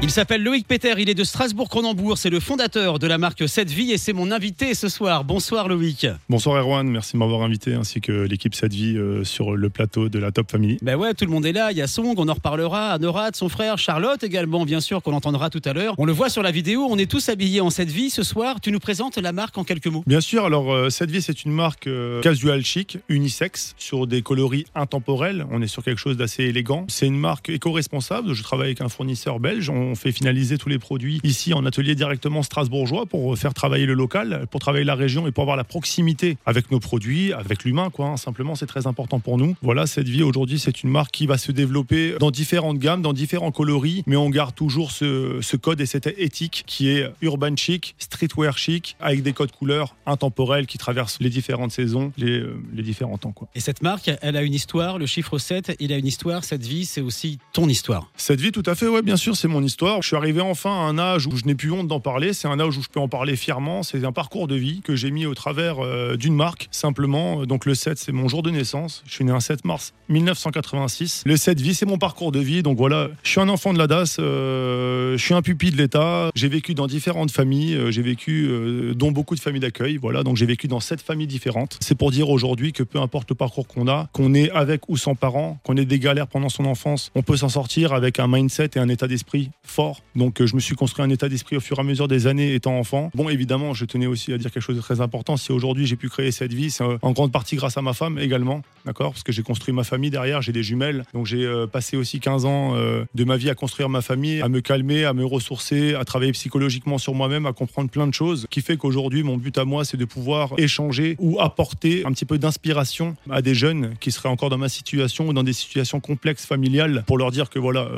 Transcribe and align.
Il 0.00 0.10
s'appelle 0.10 0.44
Loïc 0.44 0.66
Peter, 0.66 0.94
il 0.96 1.10
est 1.10 1.14
de 1.14 1.24
Strasbourg-Cronenbourg, 1.24 2.18
c'est 2.18 2.30
le 2.30 2.38
fondateur 2.38 3.00
de 3.00 3.06
la 3.08 3.18
marque 3.18 3.48
Cette 3.48 3.70
Vie 3.70 3.90
et 3.90 3.98
c'est 3.98 4.12
mon 4.12 4.30
invité 4.30 4.74
ce 4.74 4.88
soir. 4.88 5.24
Bonsoir 5.24 5.66
Loïc. 5.66 6.06
Bonsoir 6.28 6.56
Erwan, 6.56 6.88
merci 6.88 7.14
de 7.14 7.18
m'avoir 7.18 7.42
invité 7.42 7.74
ainsi 7.74 8.00
que 8.00 8.12
l'équipe 8.12 8.54
Cette 8.54 8.72
Vie 8.72 8.96
euh, 8.96 9.24
sur 9.24 9.56
le 9.56 9.68
plateau 9.68 10.08
de 10.08 10.20
la 10.20 10.30
Top 10.30 10.52
Family. 10.52 10.78
Ben 10.82 10.94
ouais, 10.94 11.14
tout 11.14 11.24
le 11.24 11.32
monde 11.32 11.44
est 11.44 11.52
là, 11.52 11.72
il 11.72 11.78
y 11.78 11.82
a 11.82 11.88
Song, 11.88 12.14
on 12.16 12.28
en 12.28 12.34
reparlera, 12.34 12.92
Anorad, 12.92 13.34
son 13.34 13.48
frère, 13.48 13.76
Charlotte 13.76 14.22
également 14.22 14.64
bien 14.64 14.80
sûr 14.80 15.02
qu'on 15.02 15.14
entendra 15.14 15.50
tout 15.50 15.60
à 15.64 15.72
l'heure. 15.72 15.94
On 15.98 16.04
le 16.04 16.12
voit 16.12 16.30
sur 16.30 16.44
la 16.44 16.52
vidéo, 16.52 16.86
on 16.88 16.96
est 16.96 17.10
tous 17.10 17.28
habillés 17.28 17.60
en 17.60 17.70
Cette 17.70 17.90
Vie 17.90 18.10
ce 18.10 18.22
soir. 18.22 18.60
Tu 18.60 18.70
nous 18.70 18.80
présentes 18.80 19.18
la 19.18 19.32
marque 19.32 19.58
en 19.58 19.64
quelques 19.64 19.88
mots 19.88 20.04
Bien 20.06 20.20
sûr, 20.20 20.44
alors 20.44 20.72
euh, 20.72 20.90
Cette 20.90 21.10
Vie 21.10 21.22
c'est 21.22 21.44
une 21.44 21.52
marque 21.52 21.88
euh, 21.88 22.20
casual 22.20 22.64
chic, 22.64 22.98
unisexe, 23.08 23.74
sur 23.78 24.06
des 24.06 24.22
coloris 24.22 24.64
intemporels. 24.76 25.44
On 25.50 25.60
est 25.60 25.66
sur 25.66 25.82
quelque 25.82 25.98
chose 25.98 26.16
d'assez 26.16 26.44
élégant. 26.44 26.86
C'est 26.88 27.06
une 27.06 27.18
marque 27.18 27.48
éco-responsable, 27.48 28.32
je 28.32 28.44
travaille 28.44 28.68
avec 28.68 28.80
un 28.80 28.88
fournisseur 28.88 29.40
belge, 29.40 29.68
on 29.68 29.87
fait 29.94 30.12
finaliser 30.12 30.58
tous 30.58 30.68
les 30.68 30.78
produits 30.78 31.20
ici 31.24 31.52
en 31.54 31.64
atelier 31.66 31.94
directement 31.94 32.42
strasbourgeois 32.42 33.06
pour 33.06 33.36
faire 33.38 33.54
travailler 33.54 33.86
le 33.86 33.94
local, 33.94 34.46
pour 34.50 34.60
travailler 34.60 34.84
la 34.84 34.94
région 34.94 35.26
et 35.26 35.32
pour 35.32 35.42
avoir 35.42 35.56
la 35.56 35.64
proximité 35.64 36.36
avec 36.46 36.70
nos 36.70 36.80
produits, 36.80 37.32
avec 37.32 37.64
l'humain, 37.64 37.90
quoi. 37.90 38.06
hein. 38.06 38.16
Simplement, 38.16 38.54
c'est 38.54 38.66
très 38.66 38.86
important 38.86 39.20
pour 39.20 39.38
nous. 39.38 39.56
Voilà, 39.62 39.86
cette 39.86 40.08
vie 40.08 40.22
aujourd'hui, 40.22 40.58
c'est 40.58 40.82
une 40.82 40.90
marque 40.90 41.12
qui 41.12 41.26
va 41.26 41.38
se 41.38 41.52
développer 41.52 42.14
dans 42.18 42.30
différentes 42.30 42.78
gammes, 42.78 43.02
dans 43.02 43.12
différents 43.12 43.52
coloris, 43.52 44.02
mais 44.06 44.16
on 44.16 44.30
garde 44.30 44.54
toujours 44.54 44.90
ce, 44.90 45.38
ce 45.40 45.56
code 45.56 45.80
et 45.80 45.86
cette 45.86 46.06
éthique 46.18 46.64
qui 46.66 46.88
est 46.90 47.06
urban 47.22 47.56
chic, 47.56 47.94
streetwear 47.98 48.58
chic, 48.58 48.96
avec 49.00 49.22
des 49.22 49.32
codes 49.32 49.52
couleurs 49.52 49.94
intemporels 50.06 50.66
qui 50.66 50.78
traversent 50.78 51.18
les 51.20 51.30
différentes 51.30 51.72
saisons, 51.72 52.12
les, 52.16 52.40
euh, 52.40 52.56
les 52.74 52.82
différents 52.82 53.18
temps, 53.18 53.32
quoi. 53.32 53.48
Et 53.54 53.60
cette 53.60 53.82
marque, 53.82 54.10
elle 54.22 54.36
a 54.36 54.42
une 54.42 54.54
histoire, 54.54 54.98
le 54.98 55.06
chiffre 55.06 55.38
7, 55.38 55.76
il 55.80 55.92
a 55.92 55.96
une 55.96 56.06
histoire, 56.06 56.44
cette 56.44 56.64
vie, 56.66 56.84
c'est 56.84 57.00
aussi 57.00 57.38
ton 57.52 57.68
histoire. 57.68 58.10
Cette 58.16 58.40
vie, 58.40 58.52
tout 58.52 58.62
à 58.66 58.74
fait, 58.74 58.86
ouais, 58.88 59.02
bien 59.02 59.16
sûr, 59.16 59.36
c'est 59.36 59.48
mon 59.48 59.62
histoire. 59.62 59.77
Je 59.80 60.06
suis 60.06 60.16
arrivé 60.16 60.40
enfin 60.40 60.70
à 60.70 60.88
un 60.88 60.98
âge 60.98 61.26
où 61.26 61.36
je 61.36 61.44
n'ai 61.44 61.54
plus 61.54 61.70
honte 61.70 61.86
d'en 61.86 62.00
parler. 62.00 62.32
C'est 62.32 62.48
un 62.48 62.58
âge 62.58 62.76
où 62.76 62.82
je 62.82 62.88
peux 62.88 62.98
en 62.98 63.08
parler 63.08 63.36
fièrement. 63.36 63.82
C'est 63.82 64.04
un 64.04 64.12
parcours 64.12 64.48
de 64.48 64.56
vie 64.56 64.80
que 64.82 64.96
j'ai 64.96 65.10
mis 65.10 65.24
au 65.24 65.34
travers 65.34 65.78
euh, 65.78 66.16
d'une 66.16 66.34
marque, 66.34 66.68
simplement. 66.72 67.46
Donc 67.46 67.64
le 67.64 67.74
7, 67.74 67.96
c'est 67.96 68.12
mon 68.12 68.28
jour 68.28 68.42
de 68.42 68.50
naissance. 68.50 69.02
Je 69.06 69.12
suis 69.12 69.24
né 69.24 69.30
un 69.30 69.40
7 69.40 69.64
mars 69.64 69.94
1986. 70.08 71.22
Le 71.26 71.36
7 71.36 71.60
vie, 71.60 71.74
c'est 71.74 71.86
mon 71.86 71.98
parcours 71.98 72.32
de 72.32 72.40
vie. 72.40 72.62
Donc 72.62 72.76
voilà, 72.76 73.08
je 73.22 73.30
suis 73.30 73.40
un 73.40 73.48
enfant 73.48 73.72
de 73.72 73.78
la 73.78 73.86
DAS. 73.86 74.16
euh, 74.18 75.16
je 75.16 75.24
suis 75.24 75.34
un 75.34 75.42
pupille 75.42 75.70
de 75.70 75.76
l'État. 75.76 76.30
J'ai 76.34 76.48
vécu 76.48 76.74
dans 76.74 76.86
différentes 76.86 77.30
familles. 77.30 77.74
euh, 77.74 77.90
j'ai 77.90 78.02
vécu, 78.02 78.48
euh, 78.48 78.94
dont 78.94 79.12
beaucoup 79.12 79.34
de 79.34 79.40
familles 79.40 79.60
d'accueil. 79.60 79.96
Voilà, 79.96 80.22
donc 80.22 80.36
j'ai 80.36 80.46
vécu 80.46 80.66
dans 80.68 80.80
sept 80.80 81.00
familles 81.00 81.26
différentes. 81.26 81.78
C'est 81.80 81.96
pour 81.96 82.10
dire 82.10 82.30
aujourd'hui 82.30 82.72
que 82.72 82.82
peu 82.82 82.98
importe 83.00 83.30
le 83.30 83.36
parcours 83.36 83.66
qu'on 83.66 83.88
a, 83.88 84.08
qu'on 84.12 84.34
est 84.34 84.50
avec 84.50 84.88
ou 84.88 84.96
sans 84.96 85.14
parents, 85.14 85.60
qu'on 85.64 85.76
ait 85.76 85.84
des 85.84 85.98
galères 85.98 86.26
pendant 86.26 86.48
son 86.48 86.64
enfance, 86.64 87.10
on 87.14 87.22
peut 87.22 87.36
s'en 87.36 87.48
sortir 87.48 87.92
avec 87.92 88.18
un 88.18 88.26
mindset 88.28 88.70
et 88.74 88.78
un 88.78 88.88
état 88.88 89.06
d'esprit 89.06 89.50
fort. 89.70 90.02
Donc 90.16 90.40
euh, 90.40 90.46
je 90.46 90.54
me 90.54 90.60
suis 90.60 90.74
construit 90.74 91.04
un 91.04 91.10
état 91.10 91.28
d'esprit 91.28 91.56
au 91.56 91.60
fur 91.60 91.78
et 91.78 91.80
à 91.80 91.84
mesure 91.84 92.08
des 92.08 92.26
années 92.26 92.54
étant 92.54 92.78
enfant. 92.78 93.10
Bon, 93.14 93.28
évidemment, 93.28 93.74
je 93.74 93.84
tenais 93.84 94.06
aussi 94.06 94.32
à 94.32 94.38
dire 94.38 94.50
quelque 94.50 94.62
chose 94.62 94.76
de 94.76 94.80
très 94.80 95.00
important. 95.00 95.36
Si 95.36 95.52
aujourd'hui 95.52 95.86
j'ai 95.86 95.96
pu 95.96 96.08
créer 96.08 96.32
cette 96.32 96.52
vie, 96.52 96.70
c'est 96.70 96.84
euh, 96.84 96.98
en 97.02 97.12
grande 97.12 97.32
partie 97.32 97.56
grâce 97.56 97.76
à 97.76 97.82
ma 97.82 97.92
femme 97.92 98.18
également, 98.18 98.62
d'accord? 98.84 99.12
Parce 99.12 99.22
que 99.22 99.32
j'ai 99.32 99.42
construit 99.42 99.74
ma 99.74 99.84
famille 99.84 100.10
derrière, 100.10 100.42
j'ai 100.42 100.52
des 100.52 100.62
jumelles. 100.62 101.04
Donc 101.14 101.26
j'ai 101.26 101.44
euh, 101.44 101.66
passé 101.66 101.96
aussi 101.96 102.20
15 102.20 102.44
ans 102.44 102.74
de 103.14 103.24
ma 103.24 103.36
vie 103.36 103.50
à 103.50 103.54
construire 103.54 103.88
ma 103.88 104.02
famille, 104.02 104.40
à 104.40 104.48
me 104.48 104.60
calmer, 104.60 105.04
à 105.04 105.12
me 105.12 105.24
ressourcer, 105.24 105.94
à 105.94 106.04
travailler 106.04 106.32
psychologiquement 106.32 106.98
sur 106.98 107.14
moi-même, 107.14 107.46
à 107.46 107.52
comprendre 107.52 107.90
plein 107.90 108.06
de 108.06 108.14
choses, 108.14 108.46
qui 108.50 108.60
fait 108.60 108.76
qu'aujourd'hui 108.76 109.22
mon 109.22 109.36
but 109.36 109.56
à 109.58 109.64
moi 109.64 109.84
c'est 109.84 109.96
de 109.96 110.04
pouvoir 110.04 110.52
échanger 110.58 111.16
ou 111.18 111.40
apporter 111.40 112.04
un 112.04 112.12
petit 112.12 112.24
peu 112.24 112.38
d'inspiration 112.38 113.16
à 113.30 113.42
des 113.42 113.54
jeunes 113.54 113.94
qui 114.00 114.10
seraient 114.10 114.28
encore 114.28 114.50
dans 114.50 114.58
ma 114.58 114.68
situation 114.68 115.28
ou 115.28 115.32
dans 115.32 115.42
des 115.42 115.52
situations 115.52 116.00
complexes 116.00 116.46
familiales 116.46 117.04
pour 117.06 117.18
leur 117.18 117.30
dire 117.30 117.50
que 117.50 117.58
voilà, 117.58 117.88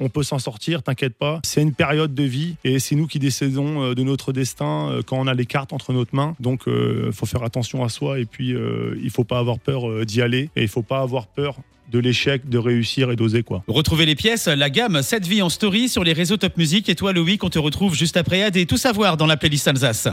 on 0.00 0.08
peut 0.08 0.22
s'en 0.22 0.38
sortir, 0.38 0.82
t'inquiète 0.82 1.15
c'est 1.44 1.62
une 1.62 1.74
période 1.74 2.14
de 2.14 2.22
vie 2.22 2.56
et 2.64 2.78
c'est 2.78 2.94
nous 2.94 3.06
qui 3.06 3.18
décidons 3.18 3.82
euh, 3.82 3.94
de 3.94 4.02
notre 4.02 4.32
destin 4.32 4.90
euh, 4.90 5.02
quand 5.04 5.18
on 5.18 5.26
a 5.26 5.34
les 5.34 5.46
cartes 5.46 5.72
entre 5.72 5.92
notre 5.92 6.14
mains. 6.14 6.34
Donc 6.40 6.62
il 6.66 7.12
faut 7.12 7.26
faire 7.26 7.42
attention 7.42 7.84
à 7.84 7.88
soi 7.88 8.18
et 8.18 8.26
puis 8.26 8.54
euh, 8.54 8.98
il 9.02 9.10
faut 9.10 9.24
pas 9.24 9.38
avoir 9.38 9.58
peur 9.58 9.88
euh, 9.88 10.04
d'y 10.04 10.22
aller 10.22 10.50
et 10.56 10.62
il 10.62 10.68
faut 10.68 10.82
pas 10.82 11.00
avoir 11.00 11.26
peur 11.26 11.56
de 11.90 11.98
l'échec, 12.00 12.48
de 12.48 12.58
réussir 12.58 13.10
et 13.12 13.16
d'oser 13.16 13.42
quoi. 13.42 13.62
Retrouvez 13.68 14.06
les 14.06 14.16
pièces, 14.16 14.46
la 14.46 14.70
gamme 14.70 15.02
Cette 15.02 15.26
Vie 15.26 15.40
en 15.40 15.48
story 15.48 15.88
sur 15.88 16.02
les 16.02 16.12
réseaux 16.12 16.36
Top 16.36 16.56
Music. 16.56 16.88
Et 16.88 16.96
toi, 16.96 17.12
Loïc, 17.12 17.44
on 17.44 17.48
te 17.48 17.60
retrouve 17.60 17.94
juste 17.94 18.16
après 18.16 18.42
Ad 18.42 18.56
et 18.56 18.66
tout 18.66 18.76
savoir 18.76 19.16
dans 19.16 19.26
la 19.26 19.36
playlist 19.36 19.68
Alsace. 19.68 20.08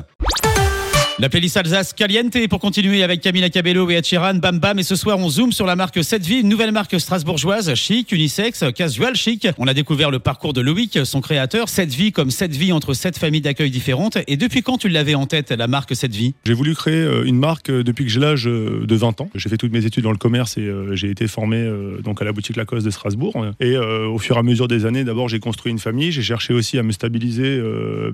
La 1.20 1.30
playlist 1.30 1.58
Alsace 1.58 1.94
Caliente 1.94 2.48
pour 2.50 2.60
continuer 2.60 3.04
avec 3.04 3.22
Camila 3.22 3.48
Cabello 3.52 3.88
et 3.92 4.02
Sheeran, 4.02 4.34
Bam 4.34 4.58
Bam. 4.58 4.80
Et 4.80 4.84
ce 4.84 4.96
soir, 4.96 5.20
on 5.20 5.30
zoome 5.30 5.52
sur 5.52 5.68
la 5.68 5.76
marque 5.76 6.04
Cette 6.04 6.26
Vie, 6.26 6.40
une 6.40 6.50
nouvelle 6.50 6.72
marque 6.72 7.00
strasbourgeoise, 7.00 7.76
chic, 7.76 8.12
unisexe, 8.12 8.66
casual 8.76 9.16
chic. 9.16 9.48
On 9.60 9.68
a 9.68 9.76
découvert 9.76 10.10
le 10.10 10.18
parcours 10.18 10.54
de 10.54 10.62
Loïc, 10.62 11.06
son 11.06 11.22
créateur. 11.22 11.70
Cette 11.70 11.94
vie 11.94 12.12
comme 12.12 12.32
cette 12.32 12.56
vie 12.56 12.72
entre 12.72 12.96
sept 12.96 13.20
familles 13.20 13.42
d'accueil 13.42 13.70
différentes. 13.70 14.18
Et 14.26 14.38
depuis 14.38 14.64
quand 14.64 14.80
tu 14.80 14.90
l'avais 14.90 15.14
en 15.14 15.28
tête, 15.28 15.52
la 15.52 15.68
marque 15.68 15.96
Cette 15.96 16.16
Vie 16.16 16.34
J'ai 16.46 16.56
voulu 16.56 16.74
créer 16.74 16.96
euh, 16.96 17.26
une 17.26 17.38
marque 17.38 17.70
euh, 17.70 17.84
depuis 17.84 18.06
que 18.06 18.12
j'ai 18.12 18.20
l'âge 18.20 18.48
euh, 18.48 18.84
de 18.84 18.96
20 18.96 19.22
ans. 19.22 19.30
J'ai 19.36 19.50
fait 19.50 19.58
toutes 19.58 19.72
mes 19.72 19.86
études 19.86 20.04
dans 20.04 20.12
le 20.12 20.18
commerce 20.18 20.58
et 20.58 20.68
j'ai 20.94 21.12
été 21.12 21.28
formé 21.28 21.70
donc 22.04 22.22
à 22.24 22.26
la 22.26 22.32
boutique 22.32 22.56
Lacoste 22.56 22.86
de 22.86 22.92
Strasbourg. 22.92 23.46
Et 23.60 23.78
au 23.78 24.18
fur 24.18 24.36
et 24.36 24.40
à 24.40 24.44
mesure 24.44 24.68
des 24.68 24.86
années, 24.86 25.04
d'abord 25.04 25.30
j'ai 25.30 25.40
construit 25.40 25.72
une 25.72 25.80
famille. 25.80 26.12
J'ai 26.12 26.24
cherché 26.24 26.54
aussi 26.54 26.80
à 26.80 26.84
me 26.84 26.92
stabiliser 26.92 27.62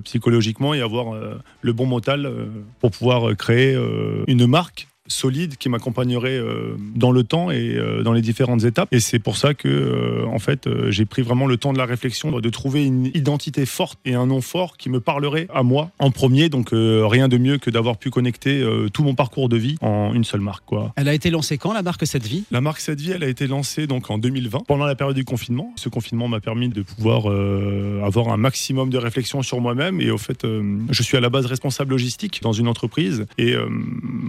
psychologiquement 0.04 0.74
et 0.74 0.80
avoir 0.80 1.14
le 1.62 1.72
bon 1.72 1.86
mental 1.86 2.28
euh, 2.89 2.89
pour 2.90 2.98
pouvoir 2.98 3.30
euh, 3.30 3.34
créer 3.34 3.74
euh, 3.74 4.24
une 4.26 4.46
marque 4.46 4.88
solide 5.10 5.56
qui 5.56 5.68
m'accompagnerait 5.68 6.38
euh, 6.38 6.76
dans 6.94 7.12
le 7.12 7.24
temps 7.24 7.50
et 7.50 7.74
euh, 7.74 8.02
dans 8.02 8.12
les 8.12 8.22
différentes 8.22 8.64
étapes. 8.64 8.88
Et 8.92 9.00
c'est 9.00 9.18
pour 9.18 9.36
ça 9.36 9.54
que, 9.54 9.68
euh, 9.68 10.26
en 10.26 10.38
fait, 10.38 10.68
j'ai 10.88 11.04
pris 11.04 11.22
vraiment 11.22 11.46
le 11.46 11.56
temps 11.56 11.72
de 11.72 11.78
la 11.78 11.86
réflexion, 11.86 12.38
de 12.38 12.48
trouver 12.48 12.84
une 12.84 13.06
identité 13.06 13.66
forte 13.66 13.98
et 14.04 14.14
un 14.14 14.26
nom 14.26 14.40
fort 14.40 14.76
qui 14.76 14.88
me 14.88 15.00
parlerait 15.00 15.48
à 15.52 15.62
moi 15.62 15.90
en 15.98 16.10
premier. 16.10 16.48
Donc, 16.48 16.68
rien 16.72 17.28
de 17.28 17.38
mieux 17.38 17.58
que 17.58 17.70
d'avoir 17.70 17.96
pu 17.96 18.10
connecter 18.10 18.64
tout 18.92 19.02
mon 19.02 19.14
parcours 19.14 19.48
de 19.48 19.56
vie 19.56 19.76
en 19.80 20.14
une 20.14 20.24
seule 20.24 20.40
marque, 20.40 20.64
quoi. 20.64 20.92
Elle 20.96 21.08
a 21.08 21.14
été 21.14 21.30
lancée 21.30 21.58
quand, 21.58 21.72
la 21.72 21.82
marque 21.82 22.06
Cette 22.06 22.26
Vie? 22.26 22.44
La 22.50 22.60
marque 22.60 22.80
Cette 22.80 23.00
Vie, 23.00 23.12
elle 23.12 23.24
a 23.24 23.28
été 23.28 23.46
lancée 23.46 23.86
donc 23.86 24.10
en 24.10 24.18
2020, 24.18 24.60
pendant 24.66 24.86
la 24.86 24.94
période 24.94 25.16
du 25.16 25.24
confinement. 25.24 25.72
Ce 25.76 25.88
confinement 25.88 26.28
m'a 26.28 26.40
permis 26.40 26.68
de 26.68 26.82
pouvoir 26.82 27.26
avoir 28.04 28.28
un 28.28 28.36
maximum 28.36 28.90
de 28.90 28.98
réflexion 28.98 29.42
sur 29.42 29.60
moi-même. 29.60 30.00
Et 30.00 30.10
au 30.10 30.18
fait, 30.18 30.46
je 30.90 31.02
suis 31.02 31.16
à 31.16 31.20
la 31.20 31.30
base 31.30 31.46
responsable 31.46 31.90
logistique 31.90 32.40
dans 32.42 32.52
une 32.52 32.68
entreprise. 32.68 33.26
Et 33.38 33.54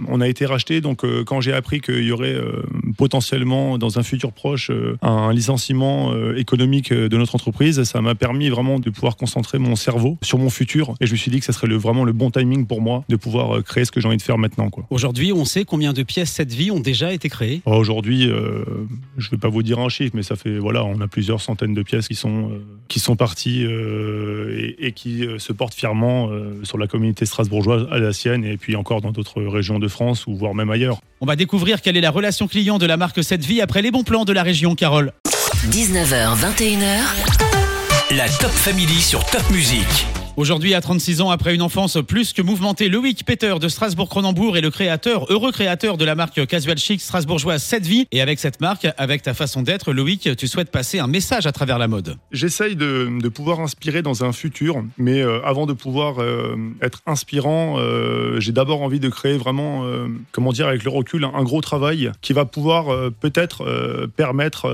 on 0.08 0.20
a 0.20 0.28
été 0.28 0.46
racheté. 0.46 0.71
Donc, 0.80 1.04
euh, 1.04 1.24
quand 1.24 1.40
j'ai 1.40 1.52
appris 1.52 1.80
qu'il 1.80 2.04
y 2.04 2.12
aurait 2.12 2.34
euh, 2.34 2.62
potentiellement, 2.96 3.78
dans 3.78 3.98
un 3.98 4.02
futur 4.02 4.32
proche, 4.32 4.70
euh, 4.70 4.96
un 5.02 5.32
licenciement 5.32 6.12
économique 6.36 6.92
de 6.92 7.16
notre 7.16 7.34
entreprise, 7.34 7.82
ça 7.84 8.00
m'a 8.00 8.14
permis 8.14 8.48
vraiment 8.48 8.78
de 8.78 8.90
pouvoir 8.90 9.16
concentrer 9.16 9.58
mon 9.58 9.76
cerveau 9.76 10.18
sur 10.22 10.38
mon 10.38 10.50
futur. 10.50 10.94
Et 11.00 11.06
je 11.06 11.12
me 11.12 11.16
suis 11.16 11.30
dit 11.30 11.38
que 11.38 11.44
ça 11.44 11.52
serait 11.52 11.66
le, 11.66 11.76
vraiment 11.76 12.04
le 12.04 12.12
bon 12.12 12.30
timing 12.30 12.66
pour 12.66 12.80
moi 12.80 13.04
de 13.08 13.16
pouvoir 13.16 13.62
créer 13.62 13.84
ce 13.84 13.90
que 13.90 14.00
j'ai 14.00 14.08
envie 14.08 14.16
de 14.16 14.22
faire 14.22 14.38
maintenant. 14.38 14.70
Aujourd'hui, 14.90 15.32
on 15.32 15.44
sait 15.44 15.64
combien 15.64 15.92
de 15.92 16.02
pièces 16.02 16.30
Cette 16.30 16.52
Vie 16.52 16.70
ont 16.70 16.80
déjà 16.80 17.12
été 17.12 17.28
créées. 17.28 17.62
Alors 17.66 17.78
Aujourd'hui, 17.78 18.22
je 18.22 19.26
ne 19.26 19.30
vais 19.30 19.38
pas 19.38 19.48
vous 19.48 19.62
dire 19.62 19.78
un 19.78 19.88
chiffre, 19.88 20.12
mais 20.14 20.22
ça 20.22 20.36
fait 20.36 20.58
voilà, 20.58 20.84
on 20.84 21.00
a 21.00 21.08
plusieurs 21.08 21.40
centaines 21.40 21.74
de 21.74 21.82
pièces 21.82 22.08
qui 22.08 22.14
sont 22.14 22.50
qui 22.88 23.00
sont 23.00 23.16
parties 23.16 23.62
et, 23.62 24.86
et 24.86 24.92
qui 24.92 25.26
se 25.38 25.52
portent 25.52 25.74
fièrement 25.74 26.30
sur 26.62 26.78
la 26.78 26.86
communauté 26.86 27.26
strasbourgeoise 27.26 27.86
alsacienne 27.90 28.44
et 28.44 28.56
puis 28.56 28.76
encore 28.76 29.00
dans 29.00 29.12
d'autres 29.12 29.42
régions 29.42 29.78
de 29.78 29.88
France 29.88 30.26
ou 30.26 30.34
voire 30.34 30.54
même 30.54 30.61
ailleurs. 30.70 31.00
On 31.20 31.26
va 31.26 31.36
découvrir 31.36 31.80
quelle 31.82 31.96
est 31.96 32.00
la 32.00 32.10
relation 32.10 32.48
client 32.48 32.78
de 32.78 32.86
la 32.86 32.96
marque 32.96 33.22
Cette 33.22 33.44
Vie 33.44 33.60
après 33.60 33.82
les 33.82 33.90
bons 33.90 34.04
plans 34.04 34.24
de 34.24 34.32
la 34.32 34.42
région, 34.42 34.74
Carole. 34.74 35.12
19h, 35.70 36.36
21h. 36.36 38.16
La 38.16 38.28
Top 38.28 38.50
Family 38.50 39.00
sur 39.00 39.24
Top 39.26 39.48
Music. 39.50 40.06
Aujourd'hui, 40.38 40.72
à 40.72 40.80
36 40.80 41.20
ans, 41.20 41.28
après 41.28 41.54
une 41.54 41.60
enfance 41.60 41.98
plus 42.08 42.32
que 42.32 42.40
mouvementée, 42.40 42.88
Loïc 42.88 43.22
Peter 43.26 43.54
de 43.60 43.68
Strasbourg-Cronenbourg 43.68 44.56
est 44.56 44.62
le 44.62 44.70
créateur, 44.70 45.30
heureux 45.30 45.52
créateur 45.52 45.98
de 45.98 46.06
la 46.06 46.14
marque 46.14 46.46
casual 46.46 46.78
chic 46.78 47.02
strasbourgeoise 47.02 47.62
Cette 47.62 47.84
Vie. 47.84 48.06
Et 48.12 48.22
avec 48.22 48.38
cette 48.38 48.62
marque, 48.62 48.88
avec 48.96 49.20
ta 49.20 49.34
façon 49.34 49.60
d'être, 49.60 49.92
Loïc, 49.92 50.34
tu 50.38 50.46
souhaites 50.48 50.70
passer 50.70 51.00
un 51.00 51.06
message 51.06 51.46
à 51.46 51.52
travers 51.52 51.78
la 51.78 51.86
mode. 51.86 52.16
J'essaye 52.30 52.76
de, 52.76 53.28
pouvoir 53.28 53.60
inspirer 53.60 54.00
dans 54.00 54.24
un 54.24 54.32
futur, 54.32 54.82
mais 54.96 55.20
euh, 55.20 55.44
avant 55.44 55.66
de 55.66 55.74
pouvoir 55.74 56.22
euh, 56.22 56.56
être 56.80 57.02
inspirant, 57.04 57.76
euh, 57.78 58.40
j'ai 58.40 58.52
d'abord 58.52 58.80
envie 58.80 59.00
de 59.00 59.10
créer 59.10 59.36
vraiment, 59.36 59.84
comment 60.32 60.52
dire, 60.52 60.66
avec 60.66 60.82
le 60.82 60.90
recul, 60.90 61.24
un, 61.24 61.42
gros 61.42 61.60
travail 61.60 62.10
qui 62.22 62.32
va 62.32 62.46
pouvoir 62.46 63.10
peut-être 63.20 64.08
permettre 64.16 64.66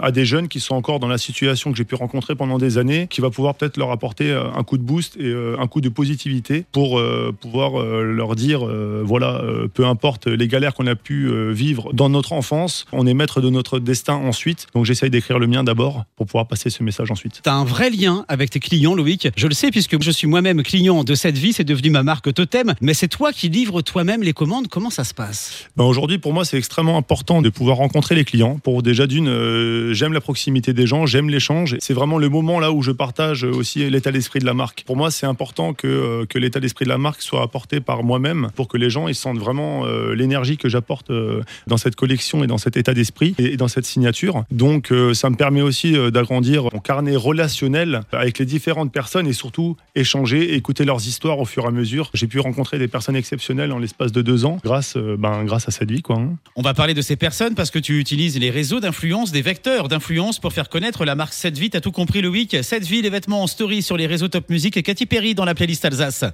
à 0.00 0.10
des 0.10 0.26
jeunes 0.26 0.48
qui 0.48 0.60
sont 0.60 0.74
encore 0.74 1.00
dans 1.00 1.08
la 1.08 1.18
situation 1.18 1.70
que 1.70 1.78
j'ai 1.78 1.84
pu 1.84 1.94
rencontrer 1.94 2.34
pendant 2.34 2.58
des 2.58 2.76
années, 2.76 3.06
qui 3.08 3.22
va 3.22 3.30
pouvoir 3.30 3.54
peut-être 3.54 3.78
leur 3.78 3.90
apporter 3.90 4.32
un 4.32 4.62
coup 4.64 4.76
de 4.76 4.81
de 4.82 4.86
boost 4.86 5.16
et 5.16 5.24
euh, 5.24 5.56
un 5.58 5.66
coup 5.66 5.80
de 5.80 5.88
positivité 5.88 6.64
pour 6.72 6.98
euh, 6.98 7.34
pouvoir 7.38 7.80
euh, 7.80 8.02
leur 8.02 8.36
dire, 8.36 8.60
voilà, 9.04 9.42
peu 9.74 9.86
importe 9.86 10.26
les 10.26 10.48
galères 10.48 10.74
qu'on 10.74 10.86
a 10.86 10.94
pu 10.94 11.30
vivre 11.52 11.92
dans 11.92 12.08
notre 12.08 12.32
enfance, 12.32 12.86
on 12.92 13.06
est 13.06 13.14
maître 13.14 13.40
de 13.40 13.50
notre 13.50 13.78
destin 13.78 14.14
ensuite. 14.14 14.66
Donc 14.74 14.84
j'essaye 14.84 15.10
d'écrire 15.10 15.38
le 15.38 15.46
mien 15.46 15.64
d'abord 15.64 16.04
pour 16.16 16.26
pouvoir 16.26 16.46
passer 16.46 16.70
ce 16.70 16.82
message 16.82 17.10
ensuite. 17.10 17.40
T'as 17.42 17.52
un 17.52 17.64
vrai 17.64 17.90
lien 17.90 18.24
avec 18.28 18.50
tes 18.50 18.60
clients, 18.60 18.94
Loïc. 18.94 19.28
Je 19.36 19.46
le 19.46 19.54
sais 19.54 19.70
puisque 19.70 20.00
je 20.02 20.10
suis 20.10 20.26
moi-même 20.26 20.62
client 20.62 21.04
de 21.04 21.14
cette 21.14 21.38
vie, 21.38 21.52
c'est 21.52 21.64
devenu 21.64 21.90
ma 21.90 22.02
marque 22.02 22.32
totem. 22.32 22.74
Mais 22.80 22.94
c'est 22.94 23.08
toi 23.08 23.32
qui 23.32 23.48
livres 23.48 23.82
toi-même 23.82 24.22
les 24.22 24.32
commandes. 24.32 24.68
Comment 24.68 24.90
ça 24.90 25.04
se 25.04 25.14
passe? 25.14 25.68
Ben 25.76 25.84
aujourd'hui, 25.84 26.18
pour 26.18 26.32
moi, 26.32 26.44
c'est 26.44 26.58
extrêmement 26.58 26.96
important 26.96 27.42
de 27.42 27.48
pouvoir 27.48 27.76
rencontrer 27.76 28.14
les 28.14 28.24
clients. 28.24 28.58
Pour 28.62 28.82
déjà 28.82 29.06
d'une, 29.06 29.28
euh, 29.28 29.92
j'aime 29.92 30.12
la 30.12 30.20
proximité 30.20 30.72
des 30.72 30.86
gens, 30.86 31.06
j'aime 31.06 31.28
l'échange. 31.28 31.76
C'est 31.80 31.94
vraiment 31.94 32.18
le 32.18 32.28
moment 32.28 32.60
là 32.60 32.72
où 32.72 32.82
je 32.82 32.90
partage 32.90 33.44
aussi 33.44 33.88
l'état 33.90 34.12
d'esprit 34.12 34.40
de 34.40 34.46
la 34.46 34.54
marque. 34.54 34.71
Pour 34.86 34.96
moi, 34.96 35.10
c'est 35.10 35.26
important 35.26 35.74
que, 35.74 35.86
euh, 35.86 36.26
que 36.26 36.38
l'état 36.38 36.60
d'esprit 36.60 36.84
de 36.84 36.90
la 36.90 36.98
marque 36.98 37.22
soit 37.22 37.42
apporté 37.42 37.80
par 37.80 38.02
moi-même 38.02 38.48
pour 38.54 38.68
que 38.68 38.76
les 38.76 38.90
gens 38.90 39.12
sentent 39.12 39.38
vraiment 39.38 39.84
euh, 39.84 40.14
l'énergie 40.14 40.56
que 40.56 40.68
j'apporte 40.68 41.10
euh, 41.10 41.42
dans 41.66 41.76
cette 41.76 41.96
collection 41.96 42.42
et 42.42 42.46
dans 42.46 42.58
cet 42.58 42.76
état 42.76 42.94
d'esprit 42.94 43.34
et, 43.38 43.56
dans 43.56 43.68
cette 43.68 43.84
signature. 43.84 44.44
Donc, 44.50 44.92
ça 45.12 45.30
me 45.30 45.36
permet 45.36 45.62
aussi 45.62 45.94
d'agrandir 46.10 46.64
mon 46.72 46.80
carnet 46.80 47.16
relationnel 47.16 48.02
avec 48.12 48.38
les 48.38 48.46
différentes 48.46 48.92
personnes 48.92 49.26
et 49.26 49.32
surtout 49.32 49.76
échanger, 49.94 50.54
écouter 50.54 50.84
leurs 50.84 51.06
histoires 51.06 51.38
au 51.38 51.44
fur 51.44 51.64
et 51.64 51.68
à 51.68 51.70
mesure. 51.70 52.10
J'ai 52.14 52.26
pu 52.26 52.40
rencontrer 52.40 52.78
des 52.78 52.88
personnes 52.88 53.16
exceptionnelles 53.16 53.72
en 53.72 53.78
l'espace 53.78 54.12
de 54.12 54.22
deux 54.22 54.44
ans 54.44 54.58
grâce, 54.64 54.96
ben, 54.96 55.44
grâce 55.44 55.68
à 55.68 55.70
cette 55.70 55.90
vie. 55.90 56.02
Quoi, 56.02 56.16
hein. 56.16 56.36
On 56.56 56.62
va 56.62 56.74
parler 56.74 56.94
de 56.94 57.02
ces 57.02 57.16
personnes 57.16 57.54
parce 57.54 57.70
que 57.70 57.78
tu 57.78 57.98
utilises 57.98 58.38
les 58.38 58.50
réseaux 58.50 58.80
d'influence, 58.80 59.32
des 59.32 59.42
vecteurs 59.42 59.88
d'influence 59.88 60.38
pour 60.38 60.52
faire 60.52 60.68
connaître 60.68 61.04
la 61.04 61.14
marque 61.14 61.34
7 61.34 61.58
Vie. 61.58 61.70
T'as 61.70 61.80
tout 61.80 61.92
compris, 61.92 62.22
Loïc? 62.22 62.56
7 62.62 62.84
Vie, 62.84 63.02
les 63.02 63.10
vêtements 63.10 63.42
en 63.42 63.46
story 63.46 63.82
sur 63.82 63.96
les 63.96 64.06
réseaux 64.06 64.28
Top 64.28 64.48
Music 64.50 64.61
et 64.76 64.82
Katy 64.82 65.06
Perry 65.06 65.34
dans 65.34 65.44
la 65.44 65.54
playlist 65.54 65.84
Alsace. 65.84 66.24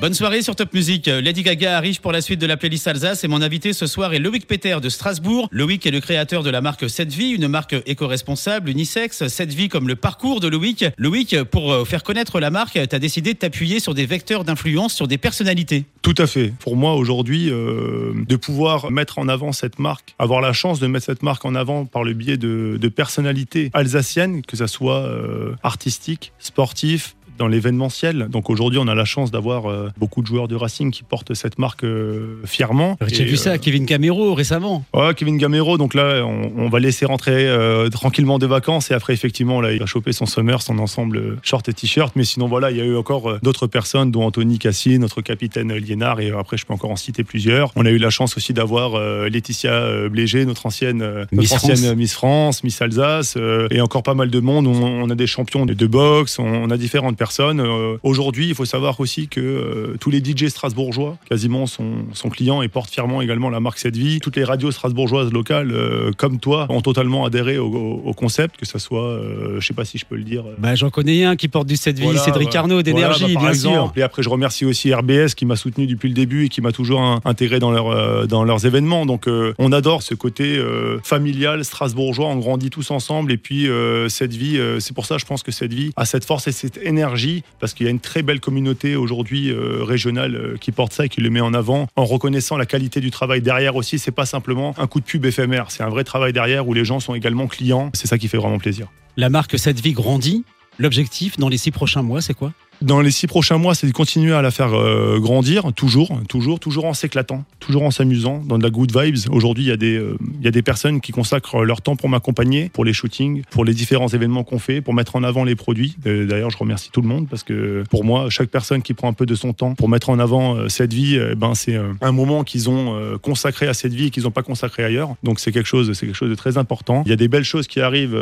Bonne 0.00 0.14
soirée 0.14 0.42
sur 0.42 0.54
Top 0.54 0.72
Music. 0.74 1.06
Lady 1.06 1.42
Gaga 1.42 1.76
arrive 1.76 2.00
pour 2.00 2.12
la 2.12 2.20
suite 2.20 2.40
de 2.40 2.46
la 2.46 2.56
playlist 2.56 2.86
Alsace 2.86 3.24
et 3.24 3.28
mon 3.28 3.42
invité 3.42 3.72
ce 3.72 3.88
soir 3.88 4.14
est 4.14 4.20
Loïc 4.20 4.46
Peter 4.46 4.76
de 4.80 4.88
Strasbourg. 4.88 5.48
Loïc 5.50 5.84
est 5.86 5.90
le 5.90 5.98
créateur 5.98 6.44
de 6.44 6.50
la 6.50 6.60
marque 6.60 6.88
7 6.88 7.12
Vie, 7.12 7.30
une 7.30 7.48
marque 7.48 7.74
éco-responsable, 7.84 8.70
unisexe. 8.70 9.26
7 9.26 9.52
Vie 9.52 9.68
comme 9.68 9.88
le 9.88 9.96
parcours 9.96 10.38
de 10.38 10.46
Loïc. 10.46 10.84
Loïc, 10.98 11.42
pour 11.42 11.72
euh, 11.72 11.84
faire 11.84 12.04
connaître 12.04 12.38
la 12.38 12.50
marque, 12.50 12.74
tu 12.74 12.94
as 12.94 12.98
décidé 13.00 13.34
de 13.34 13.38
t'appuyer 13.38 13.80
sur 13.80 13.92
des 13.92 14.06
vecteurs 14.06 14.44
d'influence, 14.44 14.94
sur 14.94 15.08
des 15.08 15.18
personnalités. 15.18 15.84
Tout 16.02 16.14
à 16.16 16.28
fait. 16.28 16.52
Pour 16.60 16.76
moi, 16.76 16.94
aujourd'hui, 16.94 17.50
euh, 17.50 18.12
de 18.14 18.36
pouvoir 18.36 18.92
mettre 18.92 19.18
en 19.18 19.26
avant 19.26 19.50
cette 19.50 19.80
marque, 19.80 20.14
avoir 20.20 20.40
la 20.40 20.52
chance 20.52 20.78
de 20.78 20.86
mettre 20.86 21.06
cette 21.06 21.24
marque 21.24 21.44
en 21.44 21.56
avant 21.56 21.86
par 21.86 22.04
le 22.04 22.12
biais 22.12 22.36
de, 22.36 22.78
de 22.80 22.88
personnalités 22.88 23.70
alsaciennes, 23.72 24.42
que 24.42 24.56
ça 24.56 24.68
soit 24.68 25.00
euh, 25.00 25.56
artistique, 25.64 26.32
sportif, 26.38 27.16
dans 27.38 27.48
l'événementiel. 27.48 28.28
Donc 28.28 28.50
aujourd'hui, 28.50 28.78
on 28.78 28.88
a 28.88 28.94
la 28.94 29.04
chance 29.04 29.30
d'avoir 29.30 29.70
euh, 29.70 29.90
beaucoup 29.96 30.22
de 30.22 30.26
joueurs 30.26 30.48
de 30.48 30.56
Racing 30.56 30.90
qui 30.90 31.02
portent 31.02 31.34
cette 31.34 31.58
marque 31.58 31.84
euh, 31.84 32.40
fièrement. 32.44 32.98
J'ai 33.06 33.24
vu 33.24 33.36
ça, 33.36 33.52
euh, 33.52 33.58
Kevin 33.58 33.86
Camero 33.86 34.34
récemment. 34.34 34.84
Ouais, 34.92 35.14
Kevin 35.14 35.38
Gamero, 35.38 35.78
donc 35.78 35.94
là, 35.94 36.24
on, 36.24 36.52
on 36.56 36.68
va 36.68 36.80
laisser 36.80 37.06
rentrer 37.06 37.48
euh, 37.48 37.88
tranquillement 37.88 38.38
des 38.38 38.46
vacances 38.46 38.90
et 38.90 38.94
après, 38.94 39.12
effectivement, 39.12 39.60
là, 39.60 39.72
il 39.72 39.78
va 39.78 39.86
choper 39.86 40.12
son 40.12 40.26
summer, 40.26 40.60
son 40.60 40.78
ensemble 40.78 41.38
short 41.42 41.68
et 41.68 41.72
t-shirt. 41.72 42.14
Mais 42.16 42.24
sinon, 42.24 42.48
voilà, 42.48 42.70
il 42.70 42.76
y 42.76 42.80
a 42.80 42.84
eu 42.84 42.96
encore 42.96 43.38
d'autres 43.40 43.66
personnes, 43.66 44.10
dont 44.10 44.24
Anthony 44.24 44.58
Cassi, 44.58 44.98
notre 44.98 45.22
capitaine 45.22 45.72
Liénard, 45.72 46.20
et 46.20 46.30
après, 46.30 46.56
je 46.56 46.66
peux 46.66 46.74
encore 46.74 46.90
en 46.90 46.96
citer 46.96 47.24
plusieurs. 47.24 47.70
On 47.76 47.86
a 47.86 47.90
eu 47.90 47.98
la 47.98 48.10
chance 48.10 48.36
aussi 48.36 48.52
d'avoir 48.52 48.98
Laetitia 49.28 50.08
Blégé, 50.08 50.44
notre 50.44 50.66
ancienne, 50.66 50.98
notre 50.98 51.28
Miss 51.32 51.52
ancienne 51.52 51.76
France. 51.76 51.96
Miss 51.96 52.14
France, 52.14 52.64
Miss 52.64 52.82
Alsace, 52.82 53.36
et 53.70 53.80
encore 53.80 54.02
pas 54.02 54.14
mal 54.14 54.30
de 54.30 54.40
monde. 54.40 54.66
On, 54.66 54.82
on 54.82 55.10
a 55.10 55.14
des 55.14 55.26
champions 55.26 55.66
de, 55.66 55.74
de 55.74 55.86
boxe, 55.86 56.38
on, 56.38 56.44
on 56.46 56.70
a 56.70 56.76
différentes 56.76 57.16
personnes. 57.16 57.27
Euh, 57.40 57.96
Aujourd'hui, 58.02 58.48
il 58.48 58.54
faut 58.54 58.64
savoir 58.64 59.00
aussi 59.00 59.28
que 59.28 59.40
euh, 59.40 59.96
tous 60.00 60.10
les 60.10 60.18
DJ 60.18 60.48
strasbourgeois, 60.48 61.16
quasiment, 61.28 61.66
sont, 61.66 62.06
sont 62.12 62.28
clients 62.28 62.62
et 62.62 62.68
portent 62.68 62.90
fièrement 62.90 63.22
également 63.22 63.50
la 63.50 63.60
marque 63.60 63.78
Cette 63.78 63.96
Vie. 63.96 64.20
Toutes 64.20 64.36
les 64.36 64.44
radios 64.44 64.70
strasbourgeoises 64.70 65.32
locales, 65.32 65.70
euh, 65.72 66.12
comme 66.16 66.38
toi, 66.38 66.66
ont 66.70 66.80
totalement 66.80 67.24
adhéré 67.24 67.58
au, 67.58 68.12
concept, 68.16 68.56
que 68.56 68.66
ce 68.66 68.78
soit, 68.78 69.20
je 69.58 69.64
sais 69.64 69.74
pas 69.74 69.84
si 69.84 69.96
je 69.98 70.04
peux 70.04 70.16
le 70.16 70.24
dire. 70.24 70.42
Bah, 70.58 70.74
J'en 70.74 70.90
connais 70.90 71.24
un 71.24 71.36
qui 71.36 71.46
porte 71.46 71.68
du 71.68 71.76
7 71.76 71.96
Vie, 71.98 72.04
voilà, 72.04 72.20
Cédric 72.20 72.48
voilà. 72.48 72.60
Arnaud 72.60 72.82
d'énergie, 72.82 73.20
Voilà, 73.20 73.34
bah, 73.34 73.40
bien 73.40 73.50
exemple. 73.50 73.74
sûr. 73.76 73.92
Et 73.96 74.02
après, 74.02 74.22
je 74.22 74.28
remercie 74.28 74.64
aussi 74.64 74.92
RBS 74.92 75.34
qui 75.36 75.46
m'a 75.46 75.56
soutenu 75.56 75.86
depuis 75.86 76.08
le 76.08 76.14
début 76.14 76.46
et 76.46 76.48
qui 76.48 76.60
m'a 76.60 76.72
toujours 76.72 77.20
intégré 77.24 77.60
dans, 77.60 77.70
leur, 77.70 78.26
dans 78.26 78.44
leurs 78.44 78.66
événements. 78.66 79.06
Donc, 79.06 79.26
on 79.58 79.72
adore 79.72 80.02
ce 80.02 80.14
côté 80.14 80.60
familial, 81.04 81.64
strasbourgeois. 81.64 82.26
On 82.26 82.36
grandit 82.36 82.70
tous 82.70 82.90
ensemble. 82.90 83.30
Et 83.30 83.36
puis, 83.36 83.68
cette 84.08 84.34
vie, 84.34 84.58
c'est 84.80 84.94
pour 84.94 85.06
ça, 85.06 85.18
je 85.18 85.24
pense 85.24 85.42
que 85.42 85.52
cette 85.52 85.72
vie 85.72 85.92
a 85.96 86.04
cette 86.04 86.24
force 86.24 86.48
et 86.48 86.52
cette 86.52 86.78
énergie 86.78 87.17
parce 87.60 87.74
qu'il 87.74 87.84
y 87.84 87.88
a 87.88 87.90
une 87.90 88.00
très 88.00 88.22
belle 88.22 88.40
communauté 88.40 88.96
aujourd'hui 88.96 89.50
euh, 89.50 89.82
régionale 89.82 90.34
euh, 90.34 90.56
qui 90.60 90.72
porte 90.72 90.92
ça 90.92 91.06
et 91.06 91.08
qui 91.08 91.20
le 91.20 91.30
met 91.30 91.40
en 91.40 91.54
avant 91.54 91.88
en 91.96 92.04
reconnaissant 92.04 92.56
la 92.56 92.66
qualité 92.66 93.00
du 93.00 93.10
travail 93.10 93.42
derrière 93.42 93.76
aussi. 93.76 93.98
C'est 93.98 94.10
pas 94.10 94.26
simplement 94.26 94.74
un 94.78 94.86
coup 94.86 95.00
de 95.00 95.04
pub 95.04 95.24
éphémère. 95.24 95.70
C'est 95.70 95.82
un 95.82 95.88
vrai 95.88 96.04
travail 96.04 96.32
derrière 96.32 96.66
où 96.68 96.74
les 96.74 96.84
gens 96.84 97.00
sont 97.00 97.14
également 97.14 97.46
clients. 97.46 97.90
C'est 97.94 98.06
ça 98.06 98.18
qui 98.18 98.28
fait 98.28 98.38
vraiment 98.38 98.58
plaisir. 98.58 98.88
La 99.16 99.30
marque 99.30 99.58
7 99.58 99.80
Vie 99.80 99.92
grandit. 99.92 100.44
L'objectif 100.78 101.38
dans 101.38 101.48
les 101.48 101.58
six 101.58 101.72
prochains 101.72 102.02
mois, 102.02 102.20
c'est 102.20 102.34
quoi? 102.34 102.52
Dans 102.80 103.00
les 103.00 103.10
six 103.10 103.26
prochains 103.26 103.58
mois, 103.58 103.74
c'est 103.74 103.88
de 103.88 103.92
continuer 103.92 104.32
à 104.32 104.42
la 104.42 104.52
faire 104.52 104.72
euh, 104.72 105.18
grandir, 105.18 105.72
toujours, 105.74 106.20
toujours, 106.28 106.60
toujours 106.60 106.84
en 106.84 106.94
s'éclatant, 106.94 107.44
toujours 107.58 107.82
en 107.82 107.90
s'amusant, 107.90 108.40
dans 108.46 108.56
de 108.56 108.62
la 108.62 108.70
good 108.70 108.96
vibes. 108.96 109.16
Aujourd'hui, 109.30 109.64
il 109.64 109.68
y, 109.68 109.72
a 109.72 109.76
des, 109.76 109.96
euh, 109.96 110.16
il 110.38 110.44
y 110.44 110.48
a 110.48 110.52
des 110.52 110.62
personnes 110.62 111.00
qui 111.00 111.10
consacrent 111.10 111.64
leur 111.64 111.82
temps 111.82 111.96
pour 111.96 112.08
m'accompagner, 112.08 112.68
pour 112.72 112.84
les 112.84 112.92
shootings, 112.92 113.42
pour 113.50 113.64
les 113.64 113.74
différents 113.74 114.08
événements 114.08 114.44
qu'on 114.44 114.60
fait, 114.60 114.80
pour 114.80 114.94
mettre 114.94 115.16
en 115.16 115.24
avant 115.24 115.42
les 115.42 115.56
produits. 115.56 115.96
Euh, 116.06 116.26
D'ailleurs, 116.26 116.50
je 116.50 116.58
remercie 116.58 116.90
tout 116.92 117.02
le 117.02 117.08
monde 117.08 117.28
parce 117.28 117.42
que 117.42 117.82
pour 117.90 118.04
moi, 118.04 118.30
chaque 118.30 118.48
personne 118.48 118.82
qui 118.82 118.94
prend 118.94 119.08
un 119.08 119.12
peu 119.12 119.26
de 119.26 119.34
son 119.34 119.52
temps 119.52 119.74
pour 119.74 119.88
mettre 119.88 120.10
en 120.10 120.18
avant 120.20 120.54
euh, 120.54 120.68
cette 120.68 120.92
vie, 120.92 121.18
euh, 121.18 121.34
ben, 121.34 121.54
c'est 121.54 121.76
un 122.00 122.12
moment 122.12 122.44
qu'ils 122.44 122.70
ont 122.70 123.18
consacré 123.22 123.66
à 123.66 123.74
cette 123.74 123.92
vie 123.92 124.06
et 124.06 124.10
qu'ils 124.10 124.24
n'ont 124.24 124.30
pas 124.30 124.42
consacré 124.42 124.84
ailleurs. 124.84 125.14
Donc 125.22 125.40
c'est 125.40 125.52
quelque 125.52 125.66
chose, 125.66 125.98
quelque 125.98 126.14
chose 126.14 126.30
de 126.30 126.34
très 126.34 126.58
important. 126.58 127.02
Il 127.06 127.10
y 127.10 127.12
a 127.12 127.16
des 127.16 127.28
belles 127.28 127.44
choses 127.44 127.66
qui 127.66 127.80
arrivent 127.80 128.18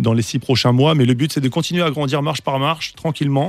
dans 0.00 0.12
les 0.12 0.22
six 0.22 0.38
prochains 0.38 0.72
mois, 0.72 0.94
mais 0.94 1.04
le 1.04 1.14
but 1.14 1.32
c'est 1.32 1.40
de 1.40 1.48
continuer 1.48 1.82
à 1.82 1.90
grandir 1.90 2.22
marche 2.22 2.40
par 2.40 2.58
marche, 2.58 2.94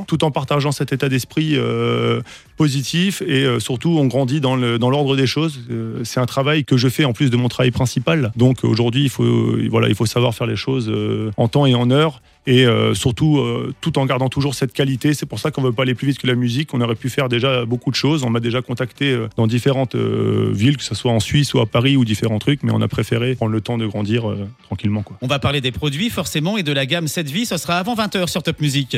tout 0.08 0.24
en 0.24 0.32
partageant 0.32 0.72
cet 0.72 0.94
état 0.94 1.10
d'esprit 1.10 1.54
euh, 1.56 2.22
positif 2.58 3.22
et 3.22 3.44
euh, 3.44 3.60
surtout 3.60 3.98
on 3.98 4.06
grandit 4.06 4.42
dans 4.42 4.56
l'ordre 4.56 5.16
des 5.16 5.28
choses. 5.28 5.60
Euh, 5.70 6.02
c'est 6.04 6.20
un 6.20 6.26
travail 6.26 6.66
que 6.66 6.78
je 6.78 6.88
fais 6.88 7.06
en 7.06 7.14
plus 7.14 7.30
de 7.30 7.38
mon 7.38 7.48
travail 7.48 7.72
principal. 7.72 8.32
Donc 8.36 8.64
aujourd'hui 8.64 9.04
il 9.04 9.10
faut 9.10 9.58
voilà 9.70 9.90
il 9.90 9.96
faut 9.96 10.06
savoir 10.06 10.34
faire 10.34 10.48
les 10.48 10.56
choses 10.56 10.92
en 11.38 11.48
temps 11.48 11.66
et 11.66 11.76
en 11.76 11.90
heure 11.92 12.22
et 12.48 12.66
surtout 12.94 13.40
tout 13.82 14.00
en 14.00 14.06
gardant 14.06 14.28
toujours 14.28 14.56
cette 14.56 14.74
qualité. 14.74 15.14
C'est 15.14 15.28
pour 15.28 15.38
ça 15.38 15.52
qu'on 15.52 15.62
veut 15.62 15.72
pas 15.72 15.84
aller 15.84 15.94
plus 15.94 16.08
vite 16.08 16.18
que 16.18 16.26
la 16.26 16.34
musique. 16.34 16.74
On 16.74 16.82
aurait 16.82 16.96
pu 16.96 17.10
faire 17.10 17.30
déjà 17.30 17.66
beaucoup 17.66 17.92
de 17.92 17.96
choses. 17.96 18.24
On 18.24 18.32
m'a 18.32 18.40
déjà 18.40 18.64
contacté 18.64 19.16
dans 19.38 19.46
différentes 19.46 19.96
villes, 19.96 20.78
que 20.78 20.84
ce 20.84 20.96
soit 20.96 21.12
en 21.12 21.20
Suisse 21.20 21.54
ou 21.54 21.60
à 21.60 21.68
Paris 21.68 21.98
ou 21.98 22.04
différents 22.04 22.40
trucs, 22.40 22.64
mais 22.64 22.72
on 22.74 22.82
a 22.82 22.88
préféré 22.88 23.36
prendre 23.36 23.52
le 23.52 23.62
temps 23.62 23.78
de 23.78 23.86
grandir 23.86 24.24
tranquillement. 24.64 25.04
On 25.22 25.28
va 25.28 25.38
parler 25.38 25.62
des 25.62 25.72
produits 25.72 26.10
forcément 26.10 26.58
et 26.58 26.64
de 26.64 26.74
la 26.74 26.88
gamme 26.88 27.08
7 27.08 27.30
Vie. 27.30 27.46
Ce 27.46 27.58
sera 27.58 27.78
avant 27.78 27.96
20h 27.96 28.28
sur 28.28 28.42
Top 28.42 28.60
Music. 28.60 28.98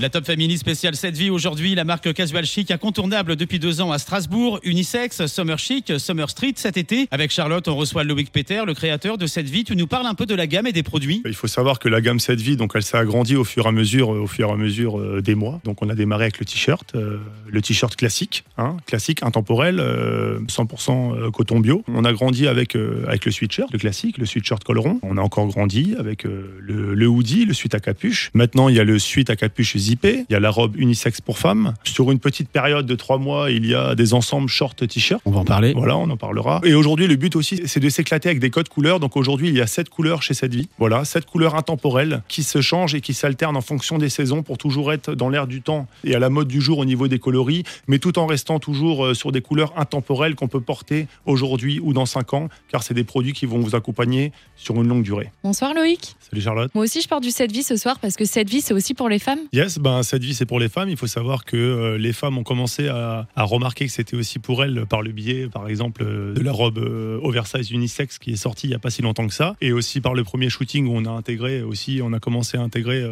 La 0.00 0.10
Top 0.10 0.26
Family 0.26 0.56
spéciale 0.56 0.94
7 0.94 1.16
Vie 1.16 1.28
aujourd'hui, 1.28 1.74
la 1.74 1.82
marque 1.82 2.12
Casual 2.12 2.46
Chic 2.46 2.70
incontournable 2.70 3.34
depuis 3.34 3.58
deux 3.58 3.80
ans 3.80 3.90
à 3.90 3.98
Strasbourg, 3.98 4.60
unisex, 4.62 5.26
Summer 5.26 5.58
Chic, 5.58 5.92
Summer 5.98 6.30
Street 6.30 6.52
cet 6.54 6.76
été. 6.76 7.08
Avec 7.10 7.32
Charlotte, 7.32 7.66
on 7.66 7.74
reçoit 7.74 8.04
Loïc 8.04 8.30
Peter, 8.30 8.62
le 8.64 8.74
créateur 8.74 9.18
de 9.18 9.26
7 9.26 9.46
Vie. 9.50 9.64
Tu 9.64 9.74
nous 9.74 9.88
parles 9.88 10.06
un 10.06 10.14
peu 10.14 10.24
de 10.24 10.36
la 10.36 10.46
gamme 10.46 10.68
et 10.68 10.72
des 10.72 10.84
produits 10.84 11.20
Il 11.24 11.34
faut 11.34 11.48
savoir 11.48 11.80
que 11.80 11.88
la 11.88 12.00
gamme 12.00 12.20
7 12.20 12.40
vie, 12.40 12.56
donc 12.56 12.72
elle 12.76 12.84
s'est 12.84 12.96
agrandie 12.96 13.34
au 13.34 13.42
fur 13.42 13.66
et 13.66 13.70
à 13.70 13.72
mesure, 13.72 14.14
euh, 14.14 14.20
au 14.20 14.28
fur 14.28 14.50
et 14.50 14.52
à 14.52 14.56
mesure 14.56 15.00
euh, 15.00 15.20
des 15.20 15.34
mois. 15.34 15.60
Donc 15.64 15.82
on 15.82 15.88
a 15.88 15.96
démarré 15.96 16.26
avec 16.26 16.38
le 16.38 16.46
t-shirt, 16.46 16.94
euh, 16.94 17.18
le 17.48 17.60
t-shirt 17.60 17.96
classique, 17.96 18.44
hein, 18.56 18.76
classique, 18.86 19.24
intemporel, 19.24 19.80
euh, 19.80 20.38
100% 20.46 21.16
euh, 21.16 21.30
coton 21.32 21.58
bio. 21.58 21.82
On 21.88 22.04
a 22.04 22.12
grandi 22.12 22.46
avec 22.46 22.76
avec 23.08 23.24
le 23.24 23.32
sweatshirt, 23.32 23.72
le 23.72 23.80
classique, 23.80 24.18
le 24.18 24.26
sweatshirt 24.26 24.62
col 24.62 24.78
rond. 24.78 25.00
On 25.02 25.16
a 25.16 25.20
encore 25.20 25.48
grandi 25.48 25.96
avec 25.98 26.22
le, 26.22 26.94
le 26.94 27.06
hoodie, 27.08 27.46
le 27.46 27.52
suite 27.52 27.74
à 27.74 27.80
capuche. 27.80 28.30
Maintenant 28.32 28.68
il 28.68 28.76
y 28.76 28.80
a 28.80 28.84
le 28.84 29.00
suite 29.00 29.28
à 29.28 29.34
capuche 29.34 29.74
zippé, 29.88 30.26
il 30.28 30.32
y 30.32 30.36
a 30.36 30.40
la 30.40 30.50
robe 30.50 30.76
unisexe 30.76 31.20
pour 31.20 31.38
femmes. 31.38 31.74
Sur 31.84 32.10
une 32.10 32.18
petite 32.18 32.50
période 32.50 32.86
de 32.86 32.94
trois 32.94 33.18
mois, 33.18 33.50
il 33.50 33.66
y 33.66 33.74
a 33.74 33.94
des 33.94 34.12
ensembles 34.12 34.48
short 34.48 34.86
t-shirt. 34.86 35.22
On 35.24 35.30
va 35.30 35.40
en 35.40 35.44
parler. 35.44 35.72
Voilà, 35.74 35.96
on 35.96 36.10
en 36.10 36.16
parlera. 36.16 36.60
Et 36.64 36.74
aujourd'hui, 36.74 37.06
le 37.06 37.16
but 37.16 37.36
aussi, 37.36 37.62
c'est 37.66 37.80
de 37.80 37.88
s'éclater 37.88 38.28
avec 38.28 38.40
des 38.40 38.50
codes 38.50 38.68
couleurs. 38.68 39.00
Donc 39.00 39.16
aujourd'hui, 39.16 39.48
il 39.48 39.56
y 39.56 39.60
a 39.60 39.66
sept 39.66 39.88
couleurs 39.88 40.22
chez 40.22 40.34
cette 40.34 40.54
vie. 40.54 40.68
Voilà, 40.78 41.04
sept 41.04 41.24
couleurs 41.24 41.54
intemporelles 41.54 42.22
qui 42.28 42.42
se 42.42 42.60
changent 42.60 42.94
et 42.94 43.00
qui 43.00 43.14
s'alternent 43.14 43.56
en 43.56 43.62
fonction 43.62 43.98
des 43.98 44.10
saisons 44.10 44.42
pour 44.42 44.58
toujours 44.58 44.92
être 44.92 45.14
dans 45.14 45.30
l'air 45.30 45.46
du 45.46 45.62
temps 45.62 45.86
et 46.04 46.14
à 46.14 46.18
la 46.18 46.28
mode 46.28 46.48
du 46.48 46.60
jour 46.60 46.78
au 46.78 46.84
niveau 46.84 47.08
des 47.08 47.18
coloris, 47.18 47.64
mais 47.86 47.98
tout 47.98 48.18
en 48.18 48.26
restant 48.26 48.58
toujours 48.58 49.06
euh, 49.06 49.14
sur 49.14 49.32
des 49.32 49.40
couleurs 49.40 49.72
intemporelles 49.76 50.34
qu'on 50.34 50.48
peut 50.48 50.60
porter 50.60 51.06
aujourd'hui 51.24 51.80
ou 51.80 51.92
dans 51.92 52.06
cinq 52.06 52.34
ans, 52.34 52.48
car 52.68 52.82
c'est 52.82 52.94
des 52.94 53.04
produits 53.04 53.32
qui 53.32 53.46
vont 53.46 53.58
vous 53.58 53.74
accompagner 53.74 54.32
sur 54.56 54.74
une 54.76 54.88
longue 54.88 55.02
durée. 55.02 55.30
Bonsoir 55.42 55.72
Loïc. 55.72 56.16
Salut 56.30 56.42
Charlotte. 56.42 56.74
Moi 56.74 56.84
aussi 56.84 57.00
je 57.00 57.08
porte 57.08 57.22
du 57.22 57.30
7 57.30 57.50
vie 57.50 57.62
ce 57.62 57.76
soir 57.76 57.98
parce 58.00 58.16
que 58.16 58.24
7 58.24 58.48
vie 58.48 58.60
c'est 58.60 58.74
aussi 58.74 58.94
pour 58.94 59.08
les 59.08 59.18
femmes. 59.18 59.38
Yes, 59.52 59.77
Ben, 59.80 60.02
cette 60.02 60.22
vie 60.22 60.34
c'est 60.34 60.46
pour 60.46 60.60
les 60.60 60.68
femmes. 60.68 60.88
Il 60.88 60.96
faut 60.96 61.06
savoir 61.06 61.44
que 61.44 61.56
euh, 61.56 61.98
les 61.98 62.12
femmes 62.12 62.38
ont 62.38 62.42
commencé 62.42 62.88
à, 62.88 63.26
remarquer 63.36 63.86
que 63.86 63.92
c'était 63.92 64.16
aussi 64.16 64.38
pour 64.38 64.62
elles 64.64 64.84
par 64.86 65.02
le 65.02 65.12
biais, 65.12 65.48
par 65.48 65.68
exemple, 65.68 66.02
euh, 66.04 66.34
de 66.34 66.40
la 66.40 66.52
robe 66.52 66.78
euh, 66.78 67.18
oversize 67.22 67.70
unisex 67.70 68.18
qui 68.18 68.32
est 68.32 68.36
sortie 68.36 68.66
il 68.66 68.70
n'y 68.70 68.76
a 68.76 68.78
pas 68.78 68.90
si 68.90 69.02
longtemps 69.02 69.26
que 69.26 69.32
ça, 69.32 69.56
et 69.60 69.72
aussi 69.72 70.00
par 70.00 70.14
le 70.14 70.24
premier 70.24 70.50
shooting 70.50 70.86
où 70.86 70.92
on 70.94 71.04
a 71.04 71.10
intégré 71.10 71.62
aussi, 71.62 72.00
on 72.02 72.12
a 72.12 72.18
commencé 72.18 72.58
à 72.58 72.60
intégrer 72.60 73.04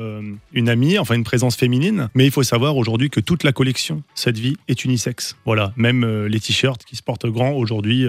une 0.53 0.69
amie, 0.69 0.99
enfin 0.99 1.15
une 1.15 1.25
présence 1.25 1.57
féminine. 1.57 2.09
Mais 2.15 2.27
il 2.27 2.31
faut 2.31 2.43
savoir 2.43 2.77
aujourd'hui 2.77 3.11
que 3.11 3.21
toute 3.21 3.45
la 3.45 3.53
collection 3.53 4.03
cette 4.15 4.39
vie 4.39 4.57
est 4.69 4.85
unisex. 4.85 5.37
Voilà, 5.45 5.73
même 5.77 6.27
les 6.27 6.41
t-shirts 6.41 6.85
qui 6.85 6.97
se 6.97 7.03
portent 7.03 7.27
grands 7.27 7.53
aujourd'hui, 7.53 8.05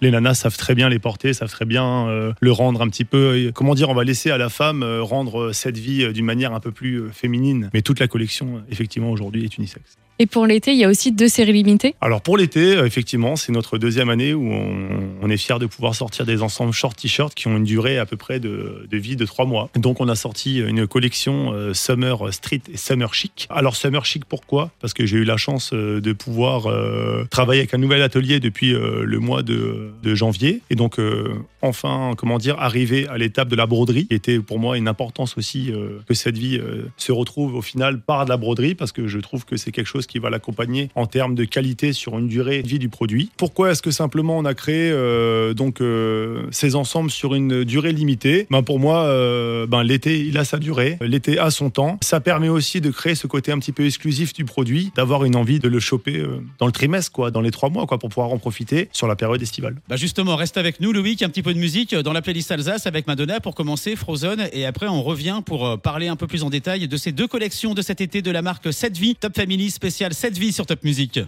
les 0.00 0.10
nanas 0.10 0.34
savent 0.34 0.56
très 0.56 0.74
bien 0.74 0.88
les 0.88 0.98
porter, 0.98 1.32
savent 1.32 1.50
très 1.50 1.64
bien 1.64 2.32
le 2.38 2.52
rendre 2.52 2.82
un 2.82 2.88
petit 2.88 3.04
peu. 3.04 3.50
Comment 3.54 3.74
dire, 3.74 3.88
on 3.88 3.94
va 3.94 4.04
laisser 4.04 4.30
à 4.30 4.38
la 4.38 4.48
femme 4.48 4.84
rendre 5.00 5.52
cette 5.52 5.78
vie 5.78 6.12
d'une 6.12 6.26
manière 6.26 6.52
un 6.54 6.60
peu 6.60 6.70
plus 6.70 7.10
féminine. 7.12 7.70
Mais 7.72 7.82
toute 7.94 8.00
la 8.00 8.08
collection, 8.08 8.56
euh, 8.56 8.60
effectivement, 8.70 9.10
aujourd'hui 9.10 9.44
est 9.44 9.56
unisex. 9.56 9.96
Et 10.18 10.26
pour 10.26 10.46
l'été, 10.46 10.72
il 10.72 10.78
y 10.78 10.84
a 10.84 10.88
aussi 10.88 11.12
deux 11.12 11.28
séries 11.28 11.52
limitées. 11.52 11.94
Alors 12.00 12.20
pour 12.20 12.36
l'été, 12.36 12.76
euh, 12.76 12.86
effectivement, 12.86 13.36
c'est 13.36 13.52
notre 13.52 13.78
deuxième 13.78 14.10
année 14.10 14.32
où 14.32 14.48
on, 14.50 15.30
est 15.30 15.36
fier 15.36 15.58
de 15.58 15.66
pouvoir 15.66 15.94
sortir 15.94 16.26
des 16.26 16.42
ensembles 16.42 16.72
short 16.72 16.96
t-shirts 16.96 17.34
qui 17.34 17.48
ont 17.48 17.56
une 17.56 17.64
durée 17.64 17.98
à 17.98 18.06
peu 18.06 18.16
près 18.16 18.40
de, 18.40 18.86
vie 18.92 19.16
de 19.16 19.24
trois 19.24 19.46
mois. 19.46 19.70
Donc 19.74 20.00
on 20.00 20.08
a 20.08 20.14
sorti 20.14 20.60
une 20.60 20.86
collection 20.86 21.52
euh, 21.52 21.74
Summer 21.74 22.32
Street 22.32 22.60
et 22.72 22.76
Summer 22.76 23.12
Chic. 23.14 23.46
Alors 23.50 23.74
Summer 23.74 24.04
Chic 24.04 24.24
pourquoi? 24.24 24.70
Parce 24.80 24.92
que 24.94 25.06
j'ai 25.06 25.16
eu 25.16 25.24
la 25.24 25.36
chance 25.36 25.72
euh, 25.72 26.00
de 26.00 26.12
pouvoir 26.12 26.66
euh, 26.66 27.26
travailler 27.30 27.60
avec 27.60 27.74
un 27.74 27.78
nouvel 27.78 28.02
atelier 28.02 28.38
depuis 28.38 28.74
euh, 28.74 29.04
le 29.04 29.18
mois 29.18 29.42
de, 29.42 29.92
janvier 30.14 30.60
et 30.70 30.76
donc 30.76 30.98
euh, 30.98 31.34
enfin 31.62 32.12
comment 32.16 32.38
dire 32.38 32.56
arriver 32.58 33.08
à 33.08 33.18
l'étape 33.18 33.48
de 33.48 33.56
la 33.56 33.66
broderie 33.66 34.06
qui 34.06 34.14
était 34.14 34.38
pour 34.38 34.58
moi 34.58 34.76
une 34.76 34.86
importance 34.86 35.36
aussi 35.36 35.72
euh, 35.72 35.98
que 36.06 36.14
cette 36.14 36.36
vie 36.36 36.58
euh, 36.58 36.84
se 36.96 37.10
retrouve 37.10 37.54
au 37.54 37.62
final 37.62 38.00
par 38.00 38.24
de 38.24 38.30
la 38.30 38.36
broderie 38.36 38.74
parce 38.74 38.92
que 38.92 39.08
je 39.08 39.18
trouve 39.18 39.44
que 39.44 39.56
c'est 39.56 39.72
quelque 39.72 39.86
chose 39.86 40.03
qui 40.06 40.18
va 40.18 40.30
l'accompagner 40.30 40.90
en 40.94 41.06
termes 41.06 41.34
de 41.34 41.44
qualité 41.44 41.92
sur 41.92 42.18
une 42.18 42.28
durée 42.28 42.62
de 42.62 42.68
vie 42.68 42.78
du 42.78 42.88
produit. 42.88 43.30
Pourquoi 43.36 43.70
est-ce 43.70 43.82
que 43.82 43.90
simplement 43.90 44.38
on 44.38 44.44
a 44.44 44.54
créé 44.54 44.90
euh, 44.90 45.54
donc 45.54 45.80
euh, 45.80 46.46
ces 46.50 46.74
ensembles 46.74 47.10
sur 47.10 47.34
une 47.34 47.64
durée 47.64 47.92
limitée? 47.92 48.46
Ben 48.50 48.62
Pour 48.62 48.78
moi, 48.78 49.04
euh, 49.04 49.66
ben 49.66 49.82
l'été 49.82 50.20
il 50.20 50.38
a 50.38 50.44
sa 50.44 50.58
durée, 50.58 50.98
l'été 51.00 51.38
a 51.38 51.50
son 51.50 51.70
temps. 51.70 51.98
Ça 52.02 52.20
permet 52.20 52.48
aussi 52.48 52.80
de 52.80 52.90
créer 52.90 53.14
ce 53.14 53.26
côté 53.26 53.52
un 53.52 53.58
petit 53.58 53.72
peu 53.72 53.84
exclusif 53.86 54.32
du 54.32 54.44
produit, 54.44 54.92
d'avoir 54.96 55.24
une 55.24 55.36
envie 55.36 55.58
de 55.58 55.68
le 55.68 55.80
choper 55.80 56.24
dans 56.58 56.66
le 56.66 56.72
trimestre, 56.72 57.12
quoi, 57.12 57.30
dans 57.30 57.40
les 57.40 57.50
trois 57.50 57.68
mois, 57.70 57.86
quoi, 57.86 57.98
pour 57.98 58.08
pouvoir 58.08 58.32
en 58.32 58.38
profiter 58.38 58.88
sur 58.92 59.06
la 59.06 59.16
période 59.16 59.40
estivale. 59.40 59.76
Bah 59.88 59.96
justement, 59.96 60.36
reste 60.36 60.56
avec 60.56 60.80
nous, 60.80 60.92
Loïc, 60.92 61.22
un 61.22 61.28
petit 61.28 61.42
peu 61.42 61.54
de 61.54 61.58
musique 61.58 61.94
dans 61.94 62.12
la 62.12 62.22
playlist 62.22 62.50
Alsace 62.50 62.86
avec 62.86 63.06
Madonna 63.06 63.40
pour 63.40 63.54
commencer, 63.54 63.96
Frozen, 63.96 64.48
et 64.52 64.66
après 64.66 64.88
on 64.88 65.02
revient 65.02 65.42
pour 65.44 65.78
parler 65.80 66.08
un 66.08 66.16
peu 66.16 66.26
plus 66.26 66.42
en 66.42 66.50
détail 66.50 66.88
de 66.88 66.96
ces 66.96 67.12
deux 67.12 67.26
collections 67.26 67.74
de 67.74 67.82
cet 67.82 68.00
été 68.00 68.22
de 68.22 68.30
la 68.30 68.42
marque 68.42 68.72
7 68.72 68.96
Vie, 68.96 69.14
Top 69.14 69.34
Family 69.36 69.70
spécial 69.94 70.12
7 70.12 70.38
Vie 70.38 70.52
sur 70.52 70.66
Top 70.66 70.82
Music. 70.82 71.20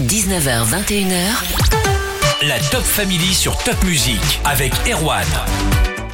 19h, 0.00 0.64
21h, 0.68 2.48
La 2.48 2.58
Top 2.58 2.82
Family 2.82 3.32
sur 3.32 3.56
Top 3.58 3.80
Music 3.84 4.18
avec 4.44 4.72
Erwan. 4.92 5.24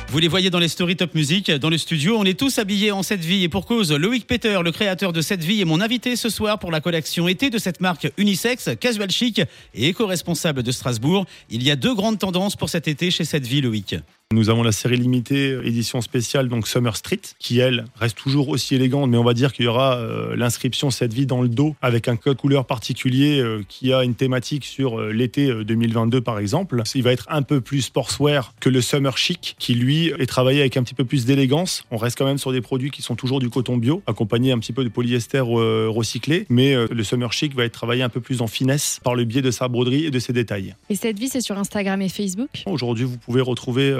Vous 0.08 0.18
les 0.18 0.28
voyez 0.28 0.50
dans 0.50 0.58
les 0.58 0.68
stories 0.68 0.96
Top 0.96 1.14
Music, 1.14 1.50
dans 1.50 1.70
le 1.70 1.78
studio, 1.78 2.18
on 2.18 2.24
est 2.24 2.38
tous 2.38 2.58
habillés 2.58 2.92
en 2.92 3.02
7 3.02 3.20
Vie 3.20 3.44
et 3.44 3.48
pour 3.48 3.64
cause, 3.64 3.92
Loïc 3.92 4.26
Peter, 4.26 4.60
le 4.62 4.72
créateur 4.72 5.14
de 5.14 5.22
7 5.22 5.42
Vie, 5.42 5.62
est 5.62 5.64
mon 5.64 5.80
invité 5.80 6.16
ce 6.16 6.28
soir 6.28 6.58
pour 6.58 6.70
la 6.70 6.82
collection 6.82 7.28
été 7.28 7.48
de 7.48 7.56
cette 7.56 7.80
marque 7.80 8.12
unisex, 8.18 8.68
casual 8.78 9.10
chic 9.10 9.40
et 9.72 9.88
éco-responsable 9.88 10.62
de 10.62 10.72
Strasbourg. 10.72 11.24
Il 11.48 11.62
y 11.62 11.70
a 11.70 11.76
deux 11.76 11.94
grandes 11.94 12.18
tendances 12.18 12.56
pour 12.56 12.68
cet 12.68 12.88
été 12.88 13.10
chez 13.10 13.24
7 13.24 13.46
Vie, 13.46 13.62
Loïc. 13.62 13.96
Nous 14.33 14.50
avons 14.50 14.64
la 14.64 14.73
série 14.73 14.97
limitée 14.97 15.56
édition 15.62 16.00
spéciale 16.00 16.49
donc 16.49 16.66
Summer 16.66 16.97
Street 16.97 17.21
qui 17.38 17.61
elle 17.61 17.85
reste 17.95 18.18
toujours 18.18 18.49
aussi 18.49 18.75
élégante 18.75 19.09
mais 19.09 19.18
on 19.18 19.23
va 19.23 19.35
dire 19.35 19.52
qu'il 19.52 19.66
y 19.66 19.68
aura 19.68 19.99
euh, 19.99 20.35
l'inscription 20.35 20.90
cette 20.90 21.14
vie 21.14 21.26
dans 21.26 21.42
le 21.42 21.49
dos 21.49 21.76
avec 21.80 22.09
un 22.09 22.16
code 22.16 22.37
couleur 22.37 22.66
particulier 22.66 23.38
euh, 23.38 23.62
qui 23.68 23.92
a 23.92 24.02
une 24.02 24.16
thématique 24.16 24.64
sur 24.64 24.99
euh, 24.99 25.12
l'été 25.12 25.49
euh, 25.49 25.62
2022 25.62 26.23
par 26.23 26.40
exemple. 26.40 26.83
Il 26.97 27.04
va 27.04 27.12
être 27.12 27.26
un 27.28 27.42
peu 27.42 27.61
plus 27.61 27.83
sportswear 27.83 28.52
que 28.59 28.68
le 28.68 28.80
Summer 28.80 29.16
Chic 29.16 29.54
qui 29.61 29.75
lui 29.75 30.09
est 30.09 30.26
travaillé 30.26 30.59
avec 30.59 30.76
un 30.76 30.83
petit 30.83 30.95
peu 30.95 31.04
plus 31.04 31.25
d'élégance. 31.25 31.85
On 31.92 31.97
reste 31.97 32.18
quand 32.18 32.26
même 32.26 32.38
sur 32.38 32.50
des 32.50 32.61
produits 32.61 32.90
qui 32.90 33.02
sont 33.02 33.14
toujours 33.14 33.38
du 33.38 33.49
coton 33.49 33.76
bio 33.76 34.02
accompagné 34.09 34.50
un 34.50 34.59
petit 34.59 34.73
peu 34.73 34.83
de 34.83 34.88
polyester 34.88 35.38
recyclé 35.38 36.47
mais 36.49 36.75
le 36.75 37.04
Summer 37.04 37.33
Chic 37.33 37.54
va 37.54 37.64
être 37.64 37.75
travaillé 37.75 38.02
un 38.02 38.09
peu 38.09 38.21
plus 38.21 38.42
en 38.42 38.49
finesse 38.49 38.99
par 39.04 39.14
le 39.14 39.23
biais 39.23 39.42
de 39.42 39.52
sa 39.52 39.68
broderie 39.68 40.06
et 40.06 40.11
de 40.11 40.18
ses 40.18 40.33
détails. 40.33 40.75
Et 40.90 40.97
cette 40.97 41.16
vie, 41.16 41.28
c'est 41.28 41.40
sur 41.40 41.56
Instagram 41.56 42.02
et 42.02 42.09
Facebook? 42.09 42.49
Aujourd'hui, 42.66 43.04
vous 43.04 43.18
pouvez 43.18 43.40
retrouver 43.40 43.92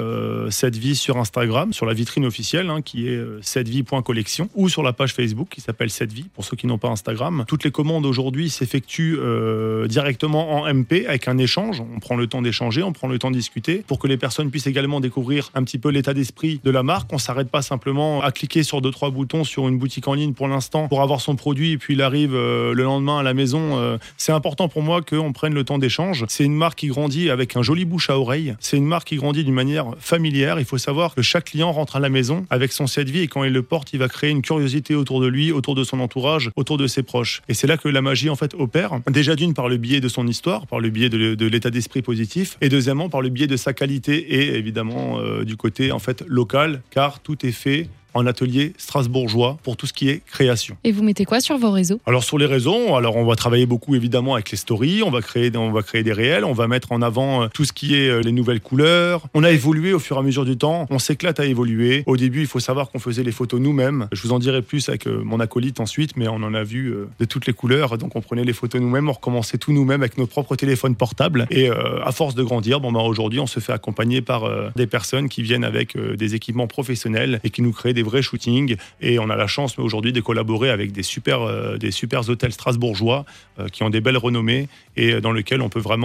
cette 0.49 0.75
vie 0.75 0.95
sur 0.95 1.17
Instagram, 1.17 1.73
sur 1.73 1.85
la 1.85 1.93
vitrine 1.93 2.25
officielle 2.25 2.69
hein, 2.69 2.81
qui 2.81 3.07
est 3.07 3.15
euh, 3.15 3.39
cettevie.collection 3.41 4.49
ou 4.55 4.69
sur 4.69 4.83
la 4.83 4.93
page 4.93 5.13
Facebook 5.13 5.49
qui 5.49 5.61
s'appelle 5.61 5.89
cette 5.89 6.11
vie 6.11 6.25
pour 6.33 6.43
ceux 6.45 6.55
qui 6.55 6.67
n'ont 6.67 6.77
pas 6.77 6.89
Instagram. 6.89 7.45
Toutes 7.47 7.63
les 7.63 7.71
commandes 7.71 8.05
aujourd'hui 8.05 8.49
s'effectuent 8.49 9.17
euh, 9.19 9.87
directement 9.87 10.61
en 10.61 10.73
MP 10.73 11.05
avec 11.07 11.27
un 11.27 11.37
échange. 11.37 11.81
On 11.81 11.99
prend 11.99 12.15
le 12.15 12.27
temps 12.27 12.41
d'échanger, 12.41 12.83
on 12.83 12.93
prend 12.93 13.07
le 13.07 13.19
temps 13.19 13.31
de 13.31 13.35
discuter 13.35 13.83
pour 13.87 13.99
que 13.99 14.07
les 14.07 14.17
personnes 14.17 14.49
puissent 14.49 14.67
également 14.67 14.99
découvrir 14.99 15.49
un 15.53 15.63
petit 15.63 15.77
peu 15.77 15.89
l'état 15.89 16.13
d'esprit 16.13 16.59
de 16.63 16.71
la 16.71 16.83
marque. 16.83 17.11
On 17.13 17.17
s'arrête 17.17 17.49
pas 17.49 17.61
simplement 17.61 18.21
à 18.21 18.31
cliquer 18.31 18.63
sur 18.63 18.81
deux 18.81 18.91
trois 18.91 19.09
boutons 19.09 19.43
sur 19.43 19.67
une 19.67 19.77
boutique 19.77 20.07
en 20.07 20.13
ligne 20.13 20.33
pour 20.33 20.47
l'instant 20.47 20.87
pour 20.87 21.01
avoir 21.01 21.21
son 21.21 21.35
produit 21.35 21.71
et 21.71 21.77
puis 21.77 21.93
il 21.93 22.01
arrive 22.01 22.35
euh, 22.35 22.73
le 22.73 22.83
lendemain 22.83 23.19
à 23.19 23.23
la 23.23 23.33
maison. 23.33 23.77
Euh, 23.77 23.97
c'est 24.17 24.31
important 24.31 24.69
pour 24.69 24.81
moi 24.81 25.01
qu'on 25.01 25.33
prenne 25.33 25.53
le 25.53 25.63
temps 25.63 25.77
d'échange. 25.77 26.25
C'est 26.27 26.43
une 26.43 26.55
marque 26.55 26.79
qui 26.79 26.87
grandit 26.87 27.29
avec 27.29 27.55
un 27.55 27.61
joli 27.61 27.85
bouche 27.85 28.09
à 28.09 28.17
oreille. 28.17 28.55
C'est 28.59 28.77
une 28.77 28.85
marque 28.85 29.07
qui 29.07 29.15
grandit 29.15 29.43
d'une 29.43 29.53
manière 29.53 29.87
Il 30.11 30.65
faut 30.65 30.77
savoir 30.77 31.15
que 31.15 31.21
chaque 31.21 31.45
client 31.45 31.71
rentre 31.71 31.97
à 31.97 31.99
la 31.99 32.09
maison 32.09 32.45
avec 32.49 32.71
son 32.71 32.87
set 32.87 33.09
vie 33.09 33.21
et 33.21 33.27
quand 33.27 33.43
il 33.43 33.51
le 33.51 33.61
porte, 33.61 33.93
il 33.93 33.99
va 33.99 34.07
créer 34.07 34.29
une 34.29 34.41
curiosité 34.41 34.95
autour 34.95 35.21
de 35.21 35.27
lui, 35.27 35.51
autour 35.51 35.75
de 35.75 35.83
son 35.83 35.99
entourage, 35.99 36.49
autour 36.55 36.77
de 36.77 36.87
ses 36.87 37.03
proches. 37.03 37.41
Et 37.49 37.53
c'est 37.53 37.67
là 37.67 37.77
que 37.77 37.89
la 37.89 38.01
magie 38.01 38.29
en 38.29 38.35
fait 38.35 38.53
opère. 38.53 38.99
Déjà 39.09 39.35
d'une 39.35 39.53
par 39.53 39.67
le 39.69 39.77
biais 39.77 39.99
de 39.99 40.07
son 40.07 40.27
histoire, 40.27 40.67
par 40.67 40.79
le 40.79 40.89
biais 40.89 41.09
de, 41.09 41.35
de 41.35 41.45
l'état 41.45 41.69
d'esprit 41.69 42.01
positif, 42.01 42.57
et 42.61 42.69
deuxièmement 42.69 43.09
par 43.09 43.21
le 43.21 43.29
biais 43.29 43.47
de 43.47 43.57
sa 43.57 43.73
qualité 43.73 44.17
et 44.17 44.55
évidemment 44.55 45.19
euh, 45.19 45.43
du 45.43 45.57
côté 45.57 45.91
en 45.91 45.99
fait 45.99 46.23
local, 46.27 46.81
car 46.89 47.19
tout 47.19 47.45
est 47.45 47.51
fait 47.51 47.89
en 48.17 48.25
atelier 48.25 48.73
strasbourgeois 48.77 49.57
pour 49.63 49.77
tout 49.77 49.87
ce 49.87 49.93
qui 49.93 50.09
est 50.09 50.21
création. 50.25 50.75
Et 50.83 50.91
vous 50.91 51.03
mettez 51.03 51.25
quoi 51.25 51.39
sur 51.39 51.57
vos 51.57 51.71
réseaux? 51.71 51.99
Alors 52.05 52.23
sur 52.23 52.37
les 52.37 52.45
réseaux, 52.45 52.95
alors 52.95 53.15
on 53.15 53.25
va 53.25 53.35
travailler 53.35 53.65
beaucoup 53.65 53.95
évidemment 53.95 54.33
avec 54.33 54.51
les 54.51 54.57
stories, 54.57 55.03
on 55.03 55.09
va 55.11 55.21
créer, 55.21 55.55
on 55.55 55.71
va 55.71 55.83
créer 55.83 56.03
des 56.03 56.13
réels, 56.13 56.45
on 56.45 56.53
va 56.53 56.67
mettre 56.67 56.91
en 56.91 57.01
avant 57.01 57.43
euh, 57.43 57.47
tout 57.53 57.65
ce 57.65 57.73
qui 57.73 57.95
est 57.95 58.09
euh, 58.09 58.21
les 58.21 58.31
nouvelles 58.31 58.61
couleurs. 58.61 59.27
On 59.33 59.43
a 59.43 59.51
évolué 59.51 59.93
au 59.93 59.99
fur 59.99 60.17
et 60.17 60.19
à 60.19 60.23
mesure 60.23 60.45
du 60.45 60.57
temps, 60.57 60.87
on 60.89 60.99
s'éclate 60.99 61.39
à 61.39 61.45
évoluer. 61.45 62.03
Au 62.05 62.17
début, 62.17 62.41
il 62.41 62.47
faut 62.47 62.59
savoir 62.59 62.89
qu'on 62.89 62.99
faisait 62.99 63.23
les 63.23 63.31
photos 63.31 63.59
nous-mêmes. 63.59 64.07
Je 64.11 64.21
vous 64.23 64.33
en 64.33 64.39
dirai 64.39 64.61
plus 64.61 64.89
avec 64.89 65.07
euh, 65.07 65.21
mon 65.23 65.39
acolyte 65.39 65.79
ensuite, 65.79 66.17
mais 66.17 66.27
on 66.27 66.35
en 66.35 66.53
a 66.53 66.63
vu 66.63 66.93
de 67.19 67.25
toutes 67.25 67.45
les 67.45 67.53
couleurs, 67.53 67.97
donc 67.97 68.15
on 68.15 68.21
prenait 68.21 68.43
les 68.43 68.53
photos 68.53 68.81
nous-mêmes, 68.81 69.09
on 69.09 69.13
recommençait 69.13 69.57
tout 69.57 69.71
nous-mêmes 69.71 70.01
avec 70.01 70.17
nos 70.17 70.27
propres 70.27 70.55
téléphones 70.55 70.95
portables. 70.95 71.47
Et 71.51 71.69
euh, 71.69 72.03
à 72.03 72.11
force 72.11 72.35
de 72.35 72.43
grandir, 72.43 72.79
bon 72.79 72.91
bah 72.91 73.01
aujourd'hui, 73.01 73.39
on 73.39 73.47
se 73.47 73.59
fait 73.59 73.73
accompagner 73.73 74.21
par 74.21 74.43
euh, 74.43 74.69
des 74.75 74.87
personnes 74.87 75.29
qui 75.29 75.41
viennent 75.41 75.63
avec 75.63 75.95
euh, 75.95 76.15
des 76.15 76.35
équipements 76.35 76.67
professionnels 76.67 77.39
et 77.43 77.49
qui 77.49 77.61
nous 77.61 77.71
créent 77.71 77.93
des 77.93 78.03
vrais 78.07 78.21
shootings. 78.21 78.75
Et 79.01 79.19
on 79.19 79.29
a 79.29 79.35
la 79.35 79.47
chance 79.47 79.77
aujourd'hui 79.77 80.13
de 80.13 80.21
collaborer 80.21 80.69
avec 80.69 80.91
des 80.91 81.03
super, 81.03 81.41
euh, 81.41 81.77
des 81.77 81.91
hôtels 82.29 82.53
strasbourgeois 82.53 83.25
euh, 83.59 83.67
qui 83.67 83.83
ont 83.83 83.89
des 83.89 84.01
belles 84.01 84.17
renommées 84.17 84.67
et 84.95 85.13
euh, 85.13 85.21
dans 85.21 85.31
lesquels 85.31 85.61
on 85.61 85.69
peut 85.69 85.79
vraiment 85.79 85.97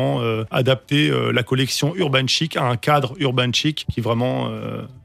adapter 0.50 1.10
la 1.32 1.42
collection 1.42 1.94
urban 1.96 2.26
chic 2.26 2.56
à 2.56 2.64
un 2.64 2.76
cadre 2.76 3.14
urban 3.18 3.52
chic 3.52 3.86
qui 3.90 4.00
vraiment 4.00 4.50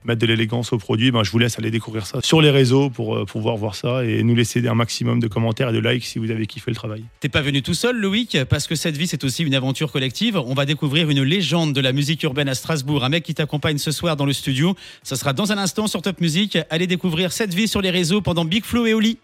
mettre 0.08 0.22
de 0.22 0.26
l'élégance 0.26 0.74
au 0.74 0.78
produit. 0.78 1.12
Ben, 1.12 1.24
je 1.24 1.32
vous 1.32 1.40
laisse 1.40 1.60
aller 1.60 1.72
découvrir 1.72 2.06
ça 2.06 2.20
sur 2.22 2.42
les 2.42 2.50
réseaux 2.50 2.90
pour 2.90 3.16
euh, 3.16 3.26
pouvoir 3.26 3.58
voir 3.58 3.76
ça 3.76 4.04
et 4.04 4.24
nous 4.24 4.36
laisser 4.36 4.66
un 4.68 4.76
maximum 4.76 5.20
de 5.20 5.28
commentaires 5.28 5.70
et 5.70 5.74
de 5.74 5.80
likes 5.80 6.06
si 6.06 6.20
vous 6.20 6.32
avez 6.32 6.48
kiffé 6.48 6.72
le 6.72 6.76
travail. 6.76 7.04
T'es 7.20 7.30
pas 7.30 7.42
venu 7.42 7.62
tout 7.62 7.74
seul, 7.74 7.98
Loïc, 8.00 8.38
parce 8.50 8.68
que 8.68 8.76
cette 8.76 8.98
vie, 8.98 9.08
c'est 9.08 9.24
aussi 9.24 9.44
une 9.44 9.56
aventure 9.56 9.92
collective. 9.92 10.38
On 10.38 10.54
va 10.54 10.66
découvrir 10.66 11.10
une 11.10 11.24
légende 11.24 11.74
de 11.74 11.82
la 11.82 11.92
musique 11.92 12.24
urbaine 12.24 12.50
à 12.50 12.56
Strasbourg, 12.56 13.04
un 13.04 13.10
mec 13.10 13.24
qui 13.24 13.34
t'accompagne 13.34 13.78
ce 13.78 13.92
soir 13.92 14.16
dans 14.16 14.26
le 14.26 14.34
studio. 14.34 14.76
Ça 15.04 15.16
sera 15.16 15.34
dans 15.34 15.52
un 15.52 15.58
instant 15.58 15.88
sur 15.88 16.02
Top 16.02 16.22
Music. 16.22 16.58
Allez 16.70 16.88
découvrir 16.88 17.32
cette 17.32 17.54
vie 17.54 17.68
sur 17.68 17.82
les 17.82 17.92
réseaux 17.92 18.22
pendant 18.22 18.46
Big 18.46 18.64
Flo 18.64 18.86
et 18.86 18.94
Oli. 18.94 19.18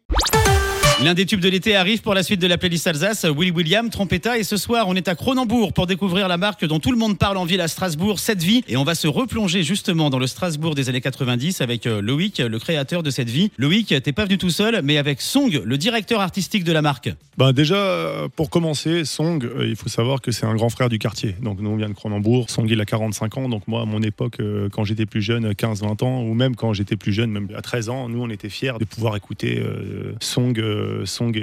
L'un 1.03 1.15
des 1.15 1.25
tubes 1.25 1.41
de 1.41 1.49
l'été 1.49 1.75
arrive 1.75 2.01
pour 2.01 2.13
la 2.13 2.23
suite 2.23 2.39
de 2.39 2.47
la 2.47 2.57
playlist 2.57 2.87
Alsace, 2.87 3.25
Willy 3.25 3.51
William, 3.51 3.89
Trompetta. 3.89 4.37
Et 4.37 4.43
ce 4.43 4.55
soir, 4.55 4.85
on 4.87 4.95
est 4.95 5.09
à 5.09 5.15
Cronenbourg 5.15 5.73
pour 5.73 5.85
découvrir 5.85 6.29
la 6.29 6.37
marque 6.37 6.63
dont 6.63 6.79
tout 6.79 6.93
le 6.93 6.97
monde 6.97 7.17
parle 7.17 7.35
en 7.35 7.43
ville 7.43 7.59
à 7.59 7.67
Strasbourg, 7.67 8.19
Cette 8.19 8.41
Vie. 8.41 8.63
Et 8.69 8.77
on 8.77 8.85
va 8.85 8.95
se 8.95 9.09
replonger 9.09 9.63
justement 9.63 10.09
dans 10.09 10.17
le 10.17 10.27
Strasbourg 10.27 10.75
des 10.75 10.87
années 10.87 11.01
90 11.01 11.59
avec 11.59 11.87
euh, 11.87 12.01
Loïc, 12.01 12.37
le 12.37 12.57
créateur 12.57 13.03
de 13.03 13.09
Cette 13.09 13.29
Vie. 13.29 13.51
Loïc, 13.57 13.93
t'es 14.01 14.13
pas 14.13 14.23
venu 14.23 14.37
tout 14.37 14.49
seul, 14.49 14.79
mais 14.81 14.97
avec 14.97 15.19
Song, 15.19 15.61
le 15.61 15.77
directeur 15.77 16.21
artistique 16.21 16.63
de 16.63 16.71
la 16.71 16.81
marque. 16.81 17.09
Ben 17.37 17.51
déjà, 17.51 18.29
pour 18.37 18.49
commencer, 18.49 19.03
Song, 19.03 19.43
euh, 19.43 19.67
il 19.67 19.75
faut 19.75 19.89
savoir 19.89 20.21
que 20.21 20.31
c'est 20.31 20.45
un 20.45 20.55
grand 20.55 20.69
frère 20.69 20.87
du 20.87 20.99
quartier. 20.99 21.35
Donc 21.41 21.59
nous, 21.59 21.69
on 21.69 21.75
vient 21.75 21.89
de 21.89 21.95
Cronenbourg. 21.95 22.49
Song, 22.49 22.65
il 22.69 22.79
a 22.79 22.85
45 22.85 23.37
ans. 23.39 23.49
Donc 23.49 23.67
moi, 23.67 23.81
à 23.81 23.85
mon 23.85 24.01
époque, 24.01 24.37
euh, 24.39 24.69
quand 24.69 24.85
j'étais 24.85 25.05
plus 25.05 25.21
jeune, 25.21 25.51
15-20 25.51 26.05
ans, 26.05 26.21
ou 26.21 26.33
même 26.33 26.55
quand 26.55 26.71
j'étais 26.71 26.95
plus 26.95 27.11
jeune, 27.11 27.29
même 27.29 27.49
à 27.57 27.61
13 27.61 27.89
ans, 27.89 28.07
nous, 28.07 28.21
on 28.21 28.29
était 28.29 28.47
fiers 28.47 28.79
de 28.79 28.85
pouvoir 28.85 29.17
écouter 29.17 29.61
Song 30.21 30.53
Song 31.05 31.35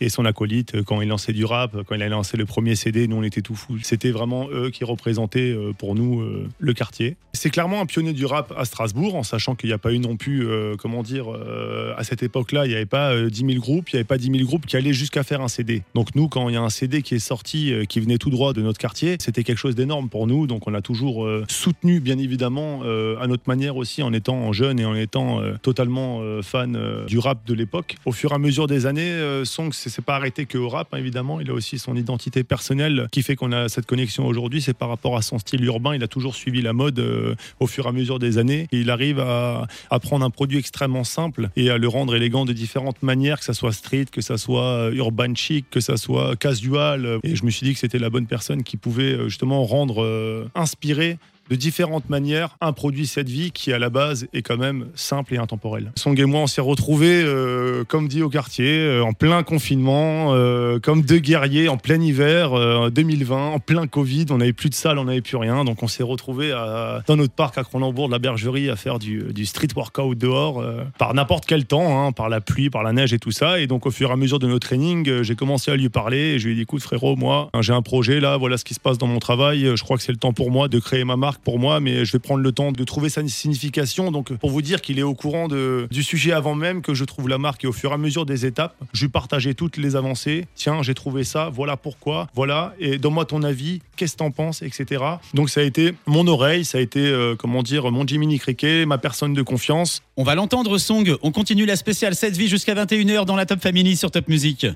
et, 0.00 0.08
son 0.08 0.24
acolyte 0.24 0.76
euh, 0.76 0.82
quand 0.82 1.00
il 1.00 1.08
lançait 1.08 1.32
du 1.32 1.44
rap, 1.44 1.76
quand 1.86 1.94
il 1.94 2.02
a 2.02 2.08
lancé 2.08 2.36
le 2.36 2.46
premier 2.46 2.76
CD, 2.76 3.08
nous 3.08 3.16
on 3.16 3.22
était 3.22 3.42
tout 3.42 3.54
fous. 3.54 3.78
C'était 3.82 4.10
vraiment 4.10 4.48
eux 4.50 4.70
qui 4.70 4.84
représentaient 4.84 5.52
euh, 5.52 5.72
pour 5.72 5.94
nous 5.94 6.20
euh, 6.20 6.48
le 6.58 6.72
quartier. 6.72 7.16
C'est 7.36 7.50
clairement 7.50 7.80
un 7.82 7.86
pionnier 7.86 8.14
du 8.14 8.24
rap 8.24 8.52
à 8.56 8.64
Strasbourg, 8.64 9.14
en 9.14 9.22
sachant 9.22 9.54
qu'il 9.54 9.68
n'y 9.68 9.74
a 9.74 9.78
pas 9.78 9.92
eu 9.92 9.98
non 9.98 10.16
plus, 10.16 10.48
euh, 10.48 10.74
comment 10.78 11.02
dire, 11.02 11.30
euh, 11.30 11.92
à 11.96 12.02
cette 12.02 12.22
époque-là, 12.22 12.64
il 12.64 12.70
n'y 12.70 12.74
avait 12.74 12.86
pas 12.86 13.12
euh, 13.12 13.28
10 13.28 13.44
000 13.46 13.60
groupes, 13.60 13.90
il 13.90 13.96
n'y 13.96 13.98
avait 13.98 14.04
pas 14.04 14.16
10 14.16 14.30
000 14.30 14.44
groupes 14.44 14.64
qui 14.64 14.76
allaient 14.76 14.94
jusqu'à 14.94 15.22
faire 15.22 15.42
un 15.42 15.48
CD. 15.48 15.82
Donc 15.94 16.14
nous, 16.14 16.28
quand 16.28 16.48
il 16.48 16.54
y 16.54 16.56
a 16.56 16.62
un 16.62 16.70
CD 16.70 17.02
qui 17.02 17.14
est 17.14 17.18
sorti, 17.18 17.72
euh, 17.72 17.84
qui 17.84 18.00
venait 18.00 18.16
tout 18.16 18.30
droit 18.30 18.54
de 18.54 18.62
notre 18.62 18.78
quartier, 18.78 19.16
c'était 19.20 19.44
quelque 19.44 19.58
chose 19.58 19.74
d'énorme 19.74 20.08
pour 20.08 20.26
nous. 20.26 20.46
Donc 20.46 20.66
on 20.66 20.72
a 20.72 20.80
toujours 20.80 21.26
euh, 21.26 21.44
soutenu, 21.48 22.00
bien 22.00 22.18
évidemment, 22.18 22.80
euh, 22.84 23.18
à 23.20 23.26
notre 23.26 23.44
manière 23.48 23.76
aussi, 23.76 24.02
en 24.02 24.14
étant 24.14 24.52
jeune 24.52 24.80
et 24.80 24.86
en 24.86 24.94
étant 24.94 25.40
euh, 25.40 25.56
totalement 25.60 26.20
euh, 26.22 26.40
fan 26.40 26.74
euh, 26.74 27.04
du 27.04 27.18
rap 27.18 27.46
de 27.46 27.52
l'époque. 27.52 27.96
Au 28.06 28.12
fur 28.12 28.32
et 28.32 28.34
à 28.34 28.38
mesure 28.38 28.66
des 28.66 28.85
années, 28.86 29.10
euh, 29.10 29.44
Song 29.44 29.70
c'est 29.72 30.04
pas 30.04 30.16
arrêté 30.16 30.46
que 30.46 30.58
au 30.58 30.68
rap, 30.68 30.88
hein, 30.92 30.98
évidemment. 30.98 31.40
Il 31.40 31.50
a 31.50 31.52
aussi 31.52 31.78
son 31.78 31.96
identité 31.96 32.44
personnelle 32.44 33.08
qui 33.12 33.22
fait 33.22 33.36
qu'on 33.36 33.52
a 33.52 33.68
cette 33.68 33.86
connexion 33.86 34.26
aujourd'hui. 34.26 34.62
C'est 34.62 34.76
par 34.76 34.88
rapport 34.88 35.16
à 35.16 35.22
son 35.22 35.38
style 35.38 35.64
urbain. 35.64 35.94
Il 35.94 36.02
a 36.02 36.08
toujours 36.08 36.34
suivi 36.34 36.62
la 36.62 36.72
mode 36.72 36.98
euh, 36.98 37.34
au 37.60 37.66
fur 37.66 37.86
et 37.86 37.88
à 37.88 37.92
mesure 37.92 38.18
des 38.18 38.38
années. 38.38 38.68
Il 38.72 38.90
arrive 38.90 39.20
à, 39.20 39.66
prendre 40.02 40.24
un 40.24 40.30
produit 40.30 40.58
extrêmement 40.58 41.04
simple 41.04 41.48
et 41.56 41.70
à 41.70 41.78
le 41.78 41.88
rendre 41.88 42.14
élégant 42.14 42.44
de 42.44 42.52
différentes 42.52 43.02
manières, 43.02 43.38
que 43.38 43.44
ça 43.44 43.54
soit 43.54 43.72
street, 43.72 44.06
que 44.12 44.20
ça 44.20 44.38
soit 44.38 44.62
euh, 44.62 44.92
urban 44.92 45.34
chic, 45.34 45.66
que 45.70 45.80
ça 45.80 45.96
soit 45.96 46.36
casual. 46.36 47.18
Et 47.22 47.36
je 47.36 47.44
me 47.44 47.50
suis 47.50 47.66
dit 47.66 47.72
que 47.72 47.80
c'était 47.80 47.98
la 47.98 48.10
bonne 48.10 48.26
personne 48.26 48.62
qui 48.62 48.76
pouvait 48.76 49.28
justement 49.28 49.64
rendre 49.64 50.48
inspiré 50.54 51.18
de 51.50 51.56
différentes 51.56 52.08
manières 52.10 52.56
un 52.60 52.72
produit 52.72 53.06
cette 53.06 53.28
vie 53.28 53.50
qui 53.52 53.72
à 53.72 53.78
la 53.78 53.90
base 53.90 54.26
est 54.32 54.42
quand 54.42 54.56
même 54.56 54.86
simple 54.94 55.34
et 55.34 55.38
intemporel. 55.38 55.92
Song 55.96 56.18
et 56.18 56.24
moi 56.24 56.40
on 56.40 56.46
s'est 56.46 56.60
retrouvés 56.60 57.22
euh, 57.24 57.84
comme 57.84 58.08
dit 58.08 58.22
au 58.22 58.28
quartier 58.28 58.78
euh, 58.80 59.02
en 59.04 59.12
plein 59.12 59.42
confinement 59.42 60.34
euh, 60.34 60.78
comme 60.78 61.02
deux 61.02 61.18
guerriers 61.18 61.68
en 61.68 61.76
plein 61.76 62.00
hiver 62.00 62.52
euh, 62.54 62.90
2020 62.90 63.36
en 63.48 63.58
plein 63.58 63.86
Covid. 63.86 64.26
On 64.30 64.38
n'avait 64.38 64.52
plus 64.52 64.70
de 64.70 64.74
salle 64.74 64.98
on 64.98 65.04
n'avait 65.04 65.20
plus 65.20 65.36
rien. 65.36 65.64
Donc 65.64 65.82
on 65.82 65.88
s'est 65.88 66.02
retrouvés 66.02 66.52
à- 66.52 67.02
dans 67.06 67.16
notre 67.16 67.34
parc 67.34 67.58
à 67.58 67.64
Cronenbourg 67.64 68.06
de 68.08 68.12
la 68.12 68.18
Bergerie 68.18 68.70
à 68.70 68.76
faire 68.76 68.98
du, 68.98 69.24
du 69.32 69.46
street 69.46 69.68
workout 69.76 70.16
dehors 70.18 70.60
euh, 70.60 70.82
par 70.98 71.14
n'importe 71.14 71.46
quel 71.46 71.64
temps 71.66 72.06
hein, 72.06 72.12
par 72.12 72.28
la 72.28 72.40
pluie 72.40 72.70
par 72.70 72.82
la 72.82 72.92
neige 72.92 73.12
et 73.12 73.18
tout 73.18 73.30
ça. 73.30 73.60
Et 73.60 73.66
donc 73.66 73.86
au 73.86 73.90
fur 73.90 74.10
et 74.10 74.12
à 74.12 74.16
mesure 74.16 74.38
de 74.38 74.46
nos 74.46 74.58
trainings 74.58 75.08
euh, 75.08 75.22
j'ai 75.22 75.34
commencé 75.36 75.70
à 75.70 75.76
lui 75.76 75.88
parler 75.88 76.18
et 76.34 76.38
je 76.38 76.46
lui 76.46 76.52
ai 76.52 76.56
dit 76.56 76.62
écoute 76.62 76.82
frérot 76.82 77.16
moi 77.16 77.50
j'ai 77.60 77.72
un 77.72 77.82
projet. 77.82 78.20
Là 78.20 78.36
voilà 78.36 78.56
ce 78.58 78.64
qui 78.64 78.74
se 78.74 78.80
passe 78.80 78.98
dans 78.98 79.06
mon 79.06 79.18
travail. 79.18 79.66
Euh, 79.66 79.76
je 79.76 79.82
crois 79.84 79.96
que 79.96 80.02
c'est 80.02 80.12
le 80.12 80.18
temps 80.18 80.32
pour 80.32 80.50
moi 80.50 80.68
de 80.68 80.78
créer 80.78 81.04
ma 81.04 81.16
marque 81.16 81.35
pour 81.38 81.58
moi 81.58 81.80
mais 81.80 82.04
je 82.04 82.12
vais 82.12 82.18
prendre 82.18 82.40
le 82.40 82.52
temps 82.52 82.72
de 82.72 82.84
trouver 82.84 83.08
sa 83.08 83.26
signification 83.26 84.10
donc 84.10 84.32
pour 84.34 84.50
vous 84.50 84.62
dire 84.62 84.80
qu'il 84.80 84.98
est 84.98 85.02
au 85.02 85.14
courant 85.14 85.48
de, 85.48 85.86
du 85.90 86.02
sujet 86.02 86.32
avant 86.32 86.54
même 86.54 86.82
que 86.82 86.94
je 86.94 87.04
trouve 87.04 87.28
la 87.28 87.38
marque 87.38 87.64
et 87.64 87.66
au 87.66 87.72
fur 87.72 87.90
et 87.90 87.94
à 87.94 87.98
mesure 87.98 88.26
des 88.26 88.46
étapes 88.46 88.74
je 88.92 89.02
lui 89.02 89.10
partageais 89.10 89.54
toutes 89.54 89.76
les 89.76 89.96
avancées 89.96 90.46
tiens 90.54 90.82
j'ai 90.82 90.94
trouvé 90.94 91.24
ça 91.24 91.50
voilà 91.52 91.76
pourquoi 91.76 92.28
voilà 92.34 92.74
et 92.78 92.98
donne-moi 92.98 93.24
ton 93.24 93.42
avis 93.42 93.80
qu'est-ce 93.96 94.14
que 94.14 94.18
t'en 94.18 94.30
penses 94.30 94.62
etc 94.62 95.02
donc 95.34 95.50
ça 95.50 95.60
a 95.60 95.64
été 95.64 95.94
mon 96.06 96.26
oreille 96.26 96.64
ça 96.64 96.78
a 96.78 96.80
été 96.80 97.00
euh, 97.00 97.36
comment 97.36 97.62
dire 97.62 97.90
mon 97.90 98.06
Jiminy 98.06 98.38
Cricket 98.38 98.86
ma 98.86 98.98
personne 98.98 99.34
de 99.34 99.42
confiance 99.42 100.02
On 100.16 100.24
va 100.24 100.34
l'entendre, 100.34 100.78
Song. 100.78 101.16
On 101.22 101.32
continue 101.32 101.66
la 101.66 101.76
spéciale 101.76 102.14
7 102.14 102.36
vie 102.36 102.48
jusqu'à 102.48 102.74
21h 102.74 103.24
dans 103.24 103.36
la 103.36 103.46
Top 103.46 103.60
Family 103.60 103.96
sur 103.96 104.10
Top 104.10 104.28
Music. 104.28 104.66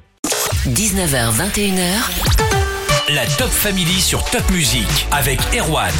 19h, 0.66 1.32
21h, 1.32 3.14
La 3.14 3.26
Top 3.26 3.50
Family 3.50 4.00
sur 4.00 4.22
Top 4.24 4.48
Music 4.50 5.06
avec 5.10 5.40
Erwan. 5.56 5.92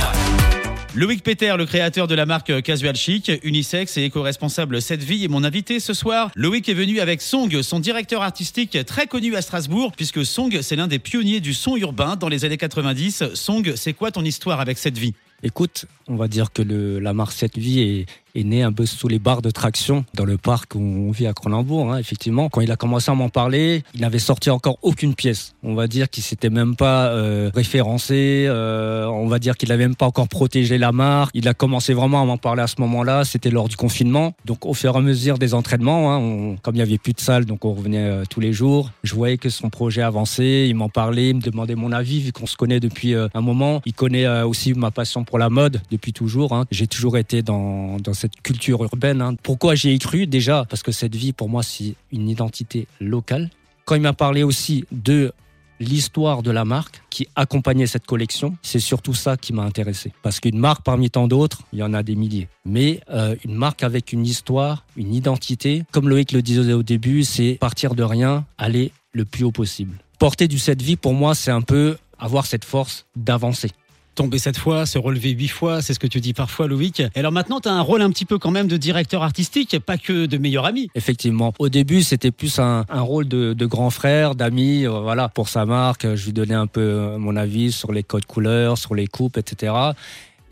Loïc 0.97 1.23
Peter, 1.23 1.55
le 1.57 1.67
créateur 1.67 2.09
de 2.09 2.17
la 2.17 2.27
marque 2.27 2.63
Casual 2.63 2.97
Chic, 2.97 3.31
unisexe 3.45 3.97
et 3.97 4.03
éco-responsable 4.03 4.83
Cette 4.83 5.05
Vie 5.05 5.25
est 5.25 5.29
mon 5.29 5.45
invité 5.45 5.79
ce 5.79 5.95
soir. 5.95 6.33
Loïc 6.35 6.69
est 6.69 6.75
venu 6.75 6.99
avec 6.99 7.23
Song, 7.23 7.63
son 7.63 7.79
directeur 7.79 8.23
artistique 8.23 8.77
très 8.87 9.07
connu 9.07 9.37
à 9.37 9.43
Strasbourg, 9.43 9.93
puisque 9.97 10.27
Song, 10.27 10.59
c'est 10.63 10.75
l'un 10.75 10.89
des 10.89 10.99
pionniers 10.99 11.39
du 11.39 11.55
son 11.55 11.77
urbain 11.77 12.17
dans 12.17 12.29
les 12.29 12.45
années 12.45 12.57
90. 12.57 13.35
Song, 13.35 13.73
c'est 13.77 13.93
quoi 13.93 14.11
ton 14.11 14.25
histoire 14.25 14.59
avec 14.59 14.79
Cette 14.79 14.99
Vie? 14.99 15.15
Écoute, 15.45 15.87
on 16.09 16.17
va 16.17 16.27
dire 16.27 16.53
que 16.53 16.63
la 16.63 17.15
marque 17.15 17.33
Cette 17.33 17.57
Vie 17.57 17.81
est, 17.81 18.07
est 18.35 18.45
née 18.45 18.63
un 18.63 18.73
peu 18.73 18.87
sous 18.87 19.09
les 19.09 19.19
barres 19.19 19.43
de 19.43 19.51
traction 19.51 20.05
dans 20.15 20.25
le 20.25 20.37
parc 20.37 20.75
où 20.75 20.81
on 20.81 21.11
vit 21.11 21.27
à 21.27 21.33
Cronenbourg. 21.33 21.93
Hein, 21.93 21.99
effectivement, 21.99 22.49
quand 22.49 22.61
il 22.61 22.71
a 22.71 22.77
commencé 22.77 23.11
à 23.11 23.15
m'en 23.15 23.29
parler, 23.29 23.83
il 23.95 24.01
n'avait 24.01 24.19
sorti 24.19 24.51
encore 24.51 24.79
aucune 24.83 25.15
pièce. 25.15 25.55
On 25.63 25.75
va 25.75 25.87
dire 25.87 26.09
qu'il 26.11 26.23
s'était 26.23 26.51
même 26.51 26.77
pas 26.77 27.07
euh, 27.09 27.51
référencé. 27.55 28.47
euh, 28.49 29.07
on 29.07 29.27
va 29.27 29.39
dire 29.39 29.57
qu'il 29.57 29.69
n'avait 29.71 29.85
même 29.87 29.97
pas 29.97 30.07
encore 30.07 30.29
protégé 30.29 30.79
la 30.79 30.93
marque. 30.93 31.31
Il 31.35 31.49
a 31.49 31.55
commencé 31.55 31.95
vraiment 31.95 32.23
à 32.23 32.25
m'en 32.25 32.37
parler 32.39 32.63
à 32.63 32.67
ce 32.67 32.77
moment-là. 32.81 33.25
C'était 33.25 33.51
lors 33.51 33.69
du 33.69 33.77
confinement. 33.77 34.35
Donc, 34.45 34.67
au 34.67 34.75
fur 34.75 34.95
et 34.95 34.99
à 34.99 35.01
mesure 35.01 35.39
des 35.39 35.55
entraînements, 35.55 36.13
hein, 36.13 36.19
on- 36.19 36.57
comme 36.57 36.77
il 36.77 36.79
y 36.79 36.83
avait 36.83 36.99
plus 36.99 37.13
de 37.13 37.21
salle, 37.21 37.45
donc 37.45 37.65
on 37.65 37.73
revenait 37.73 37.99
euh, 37.99 38.25
tous 38.29 38.41
les 38.41 38.53
jours. 38.53 38.91
Je 39.05 39.15
voyais 39.15 39.39
que 39.39 39.49
son 39.51 39.71
projet 39.71 40.03
avançait. 40.03 40.69
Il 40.69 40.75
m'en 40.75 40.89
parlait, 40.89 41.31
il 41.31 41.37
me 41.37 41.41
demandait 41.41 41.75
mon 41.75 41.93
avis 41.93 42.21
vu 42.21 42.33
qu'on 42.33 42.47
se 42.47 42.57
connaît 42.57 42.81
depuis 42.81 43.15
euh, 43.15 43.29
un 43.35 43.41
moment. 43.41 43.81
Il 43.87 43.93
connaît 43.95 44.27
euh, 44.27 44.47
aussi 44.47 44.75
ma 44.75 44.91
passion 44.91 45.25
pour 45.25 45.39
la 45.39 45.49
mode 45.51 45.81
depuis 45.91 46.13
toujours. 46.13 46.53
hein. 46.55 46.65
J'ai 46.71 46.87
toujours 46.87 47.17
été 47.19 47.43
dans, 47.43 47.97
dans 47.99 48.15
cette 48.21 48.41
culture 48.43 48.83
urbaine. 48.85 49.23
hein. 49.23 49.35
Pourquoi 49.43 49.75
j'y 49.75 49.91
ai 49.91 49.99
cru 49.99 50.27
Déjà? 50.27 50.65
Parce 50.69 50.83
que 50.83 50.93
cette 50.93 51.17
vie, 51.17 51.33
pour 51.33 51.49
moi, 51.49 51.63
c'est 51.63 51.95
une 52.13 52.29
identité 52.29 52.87
locale. 53.01 53.51
Quand 53.87 53.95
il 53.95 54.03
m'a 54.03 54.13
parlé 54.13 54.43
aussi 54.43 54.85
de 54.93 55.33
l'histoire 55.81 56.43
de 56.43 56.51
la 56.51 56.67
marque 56.67 57.03
qui 57.09 57.27
accompagnait 57.35 57.87
cette 57.87 58.07
collection, 58.07 58.57
c'est 58.63 58.79
surtout 58.81 59.15
ça 59.15 59.39
qui 59.39 59.55
m'a 59.55 59.63
intéressé. 59.63 60.13
Parce 60.23 60.39
qu'une 60.39 60.59
marque 60.59 60.85
parmi 60.85 61.09
tant 61.11 61.27
d'autres, 61.27 61.63
il 61.73 61.79
y 61.79 61.83
en 61.83 61.95
a 61.95 62.03
des 62.03 62.15
milliers. 62.15 62.49
Mais 62.67 63.01
euh, 63.11 63.35
une 63.47 63.55
marque 63.55 63.83
avec 63.83 64.13
une 64.13 64.27
histoire, 64.27 64.85
une 64.97 65.15
identité, 65.15 65.85
comme 65.91 66.09
Loïc 66.11 66.33
le 66.33 66.43
disait 66.43 66.75
au 66.75 66.83
début, 66.83 67.25
c'est 67.25 67.55
partir 67.55 67.95
de 67.95 68.03
rien, 68.03 68.45
aller 68.59 68.93
le 69.13 69.25
plus 69.25 69.45
haut 69.45 69.53
possible. 69.53 69.97
Porter 70.19 70.49
du 70.49 70.59
cette 70.59 70.83
vie, 70.83 70.97
pour 70.97 71.15
moi, 71.15 71.35
c'est 71.35 71.51
un 71.51 71.63
peu 71.63 71.97
avoir 72.19 72.45
cette 72.45 72.67
force 72.67 73.07
d'avancer. 73.17 73.71
Tomber 74.15 74.39
sept 74.39 74.59
fois, 74.59 74.87
se 74.87 74.99
relever 74.99 75.31
huit 75.31 75.49
fois, 75.49 75.83
c'est 75.83 75.95
ce 75.95 75.99
que 75.99 76.07
tu 76.07 76.21
dis 76.21 76.35
parfois, 76.35 76.67
Loïc. 76.67 77.01
Et 77.01 77.19
alors 77.19 77.33
maintenant, 77.33 77.61
tu 77.61 77.69
as 77.69 77.73
un 77.73 77.81
rôle 77.81 78.03
un 78.03 78.11
petit 78.11 78.25
peu 78.25 78.39
quand 78.39 78.51
même 78.51 78.67
de 78.69 78.77
directeur 78.77 79.23
artistique, 79.23 79.79
pas 79.79 79.99
que 79.99 80.27
de 80.27 80.37
meilleur 80.37 80.67
ami. 80.67 80.91
Effectivement. 80.95 81.55
Au 81.59 81.69
début, 81.69 82.03
c'était 82.03 82.31
plus 82.31 82.59
un, 82.59 82.85
rôle 82.91 83.29
de, 83.29 83.53
de 83.53 83.67
grand 83.67 83.91
frère, 83.91 84.35
d'ami, 84.35 84.85
euh, 84.85 85.01
voilà, 85.01 85.29
pour 85.29 85.49
sa 85.49 85.65
marque. 85.65 86.15
Je 86.17 86.27
lui 86.27 86.33
donnais 86.33 86.55
un 86.55 86.67
peu 86.67 86.81
euh, 86.81 87.19
mon 87.19 87.37
avis 87.37 87.73
sur 87.73 87.93
les 87.93 88.03
codes 88.03 88.27
couleurs, 88.27 88.79
sur 88.79 88.95
les 88.95 89.07
coupes, 89.07 89.39
etc. 89.39 89.73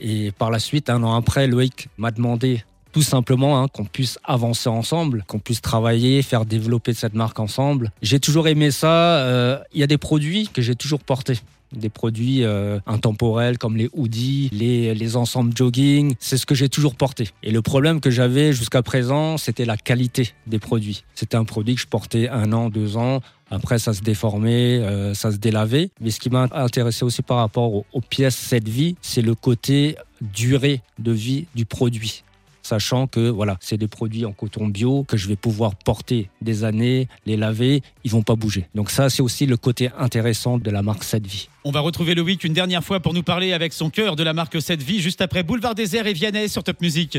Et 0.00 0.30
par 0.32 0.50
la 0.50 0.58
suite, 0.60 0.88
un 0.90 1.02
an 1.02 1.14
après, 1.14 1.46
Loïc 1.46 1.88
m'a 1.98 2.10
demandé 2.10 2.64
tout 2.92 3.02
simplement 3.02 3.62
hein, 3.62 3.68
qu'on 3.68 3.84
puisse 3.84 4.18
avancer 4.24 4.68
ensemble, 4.68 5.24
qu'on 5.26 5.38
puisse 5.38 5.60
travailler, 5.60 6.22
faire 6.22 6.44
développer 6.44 6.94
cette 6.94 7.14
marque 7.14 7.38
ensemble. 7.40 7.92
J'ai 8.02 8.20
toujours 8.20 8.48
aimé 8.48 8.70
ça. 8.70 9.18
Euh, 9.18 9.58
Il 9.72 9.80
y 9.80 9.82
a 9.82 9.86
des 9.86 9.98
produits 9.98 10.48
que 10.52 10.62
j'ai 10.62 10.74
toujours 10.74 11.00
portés. 11.00 11.38
Des 11.72 11.90
produits 11.90 12.44
euh, 12.44 12.80
intemporels 12.86 13.58
comme 13.58 13.76
les 13.76 13.90
hoodies, 13.92 14.48
les, 14.52 14.94
les 14.94 15.16
ensembles 15.16 15.54
jogging, 15.54 16.14
c'est 16.18 16.38
ce 16.38 16.46
que 16.46 16.54
j'ai 16.54 16.70
toujours 16.70 16.94
porté. 16.94 17.28
Et 17.42 17.50
le 17.50 17.60
problème 17.60 18.00
que 18.00 18.10
j'avais 18.10 18.54
jusqu'à 18.54 18.82
présent, 18.82 19.36
c'était 19.36 19.66
la 19.66 19.76
qualité 19.76 20.32
des 20.46 20.58
produits. 20.58 21.04
C'était 21.14 21.36
un 21.36 21.44
produit 21.44 21.74
que 21.74 21.82
je 21.82 21.86
portais 21.86 22.30
un 22.30 22.54
an, 22.54 22.70
deux 22.70 22.96
ans. 22.96 23.20
Après, 23.50 23.78
ça 23.78 23.92
se 23.92 24.00
déformait, 24.00 24.78
euh, 24.78 25.12
ça 25.12 25.30
se 25.30 25.36
délavait. 25.36 25.90
Mais 26.00 26.10
ce 26.10 26.20
qui 26.20 26.30
m'a 26.30 26.48
intéressé 26.52 27.04
aussi 27.04 27.20
par 27.20 27.36
rapport 27.36 27.74
aux, 27.74 27.84
aux 27.92 28.00
pièces 28.00 28.36
cette 28.36 28.68
vie, 28.68 28.96
c'est 29.02 29.22
le 29.22 29.34
côté 29.34 29.96
durée 30.22 30.80
de 30.98 31.12
vie 31.12 31.46
du 31.54 31.66
produit 31.66 32.24
sachant 32.68 33.06
que 33.06 33.28
voilà, 33.30 33.56
c'est 33.60 33.78
des 33.78 33.88
produits 33.88 34.26
en 34.26 34.32
coton 34.32 34.68
bio 34.68 35.04
que 35.04 35.16
je 35.16 35.26
vais 35.26 35.36
pouvoir 35.36 35.74
porter 35.74 36.28
des 36.42 36.64
années, 36.64 37.08
les 37.24 37.36
laver, 37.36 37.82
ils 38.04 38.10
vont 38.10 38.22
pas 38.22 38.36
bouger. 38.36 38.68
Donc 38.74 38.90
ça, 38.90 39.08
c'est 39.08 39.22
aussi 39.22 39.46
le 39.46 39.56
côté 39.56 39.90
intéressant 39.98 40.58
de 40.58 40.70
la 40.70 40.82
marque 40.82 41.04
Cette 41.04 41.26
Vie. 41.26 41.48
On 41.64 41.70
va 41.70 41.80
retrouver 41.80 42.14
Loïc 42.14 42.44
une 42.44 42.52
dernière 42.52 42.84
fois 42.84 43.00
pour 43.00 43.14
nous 43.14 43.22
parler 43.22 43.52
avec 43.52 43.72
son 43.72 43.88
cœur 43.90 44.16
de 44.16 44.22
la 44.22 44.34
marque 44.34 44.60
Cette 44.60 44.82
Vie, 44.82 45.00
juste 45.00 45.22
après 45.22 45.42
Boulevard 45.42 45.74
Désert 45.74 46.06
et 46.06 46.12
Vianney 46.12 46.48
sur 46.48 46.62
Top 46.62 46.80
Music. 46.82 47.18